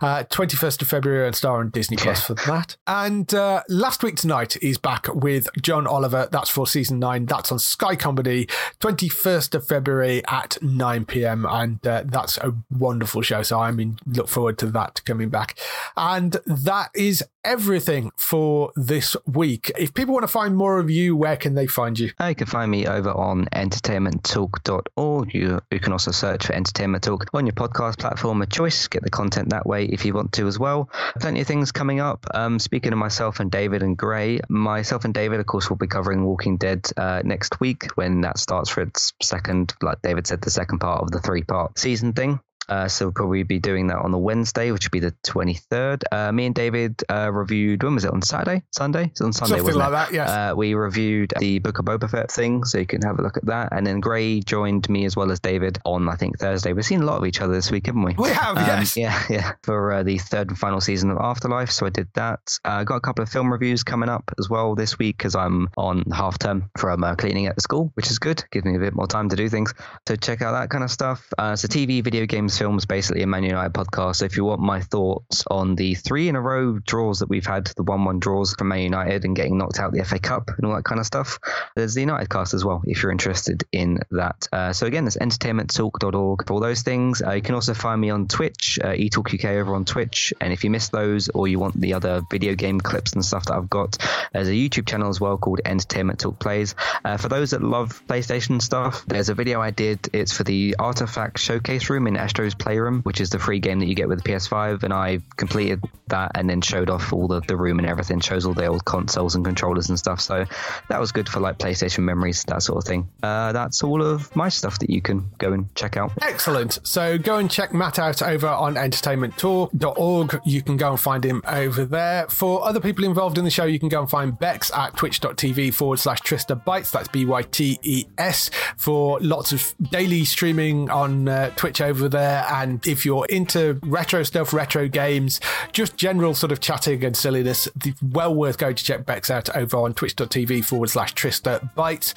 [0.00, 2.76] Uh, 21st of February and Star on Disney Plus for that.
[2.86, 6.28] And uh, last week tonight is back with John Oliver.
[6.30, 7.26] That's for season nine.
[7.26, 8.46] That's on Sky Comedy.
[8.78, 11.44] 21st of February at 9 p.m.
[11.50, 13.42] And uh, that's a wonderful show.
[13.42, 15.58] So I mean, look forward to that coming back.
[15.96, 19.72] And that is everything for this week.
[19.78, 22.12] If people want to find more of you, where can they find you?
[22.24, 25.34] You can find me over on entertainmenttalk.org.
[25.34, 28.88] You, you can also search for Entertainment Talk on your podcast platform of choice.
[28.88, 30.90] Get the content that way if you want to as well.
[31.18, 32.26] Plenty of things coming up.
[32.34, 35.86] Um, speaking of myself and David and Gray, myself and David, of course, will be
[35.86, 40.42] covering Walking Dead uh, next week when that starts for its second, like David said,
[40.42, 42.40] the second part of the three part season thing.
[42.70, 46.02] Uh, so we'll probably be doing that on the Wednesday, which would be the 23rd.
[46.12, 48.12] Uh, me and David uh, reviewed, when was it?
[48.12, 48.62] On Saturday?
[48.70, 49.06] Sunday?
[49.06, 49.90] It's on Sunday, Something like it?
[49.90, 50.30] that, yes.
[50.30, 53.36] Uh, we reviewed the Book of Boba Fett thing, so you can have a look
[53.36, 53.70] at that.
[53.72, 56.72] And then Gray joined me as well as David on, I think, Thursday.
[56.72, 58.14] We've seen a lot of each other this week, haven't we?
[58.16, 58.96] We have, um, yes.
[58.96, 59.52] Yeah, yeah.
[59.64, 61.72] For uh, the third and final season of Afterlife.
[61.72, 62.58] So I did that.
[62.64, 65.34] I uh, got a couple of film reviews coming up as well this week because
[65.34, 68.44] I'm on half term from cleaning at the school, which is good.
[68.52, 69.74] Gives me a bit more time to do things.
[70.06, 71.26] So check out that kind of stuff.
[71.38, 74.16] so TV, video games, films, basically, a Man United podcast.
[74.16, 77.46] So if you want my thoughts on the three in a row draws that we've
[77.46, 80.50] had, the 1 1 draws from Man United and getting knocked out the FA Cup
[80.58, 81.38] and all that kind of stuff,
[81.74, 84.46] there's the United cast as well if you're interested in that.
[84.52, 87.22] Uh, so again, it's entertainmenttalk.org for all those things.
[87.22, 90.34] Uh, you can also find me on Twitch, uh, over on Twitch.
[90.38, 93.46] And if you missed those or you want the other video game clips and stuff
[93.46, 93.96] that I've got,
[94.34, 96.74] there's a YouTube channel as well called Entertainment Talk Plays.
[97.06, 100.10] Uh, for those that love PlayStation stuff, there's a video I did.
[100.12, 103.80] It's for the Artifact Showcase Room in Astro Heroes Playroom, which is the free game
[103.80, 107.28] that you get with the PS5, and I completed that and then showed off all
[107.28, 110.20] the, the room and everything, shows all the old consoles and controllers and stuff.
[110.20, 110.44] So
[110.88, 113.08] that was good for like PlayStation memories, that sort of thing.
[113.22, 116.12] Uh, that's all of my stuff that you can go and check out.
[116.22, 116.78] Excellent.
[116.82, 120.40] So go and check Matt out over on entertainmenttalk.org.
[120.44, 122.26] You can go and find him over there.
[122.28, 125.72] For other people involved in the show, you can go and find Bex at twitch.tv
[125.74, 126.90] forward slash Trista Bytes.
[126.90, 132.08] That's B Y T E S for lots of daily streaming on uh, Twitch over
[132.08, 132.29] there.
[132.30, 135.40] And if you're into retro stuff, retro games,
[135.72, 137.68] just general sort of chatting and silliness,
[138.02, 142.16] well worth going to check Bex out over on twitch.tv forward slash Trista Bytes.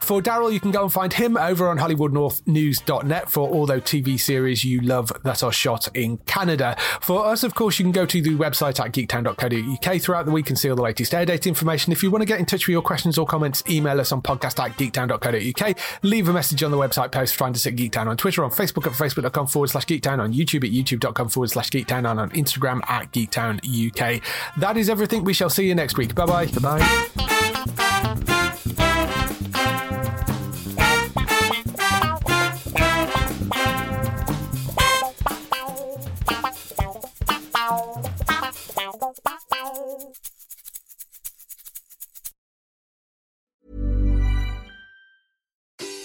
[0.00, 4.18] For Daryl, you can go and find him over on HollywoodNorthNews.net for all those TV
[4.18, 6.76] series you love that are shot in Canada.
[7.00, 10.50] For us, of course, you can go to the website at geektown.co.uk throughout the week
[10.50, 11.92] and see all the latest air date information.
[11.92, 14.22] If you want to get in touch with your questions or comments, email us on
[14.22, 15.78] podcast at geektown.co.uk.
[16.02, 18.86] Leave a message on the website post, find us at Geektown on Twitter, on Facebook
[18.86, 22.80] at facebook.com forward slash geektown, on YouTube at youtube.com forward slash geektown, and on Instagram
[22.90, 24.20] at geektown UK.
[24.58, 25.22] That is everything.
[25.22, 26.14] We shall see you next week.
[26.14, 26.46] Bye bye.
[26.46, 27.10] Bye bye.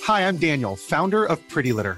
[0.03, 1.97] Hi, I'm Daniel, founder of Pretty Litter.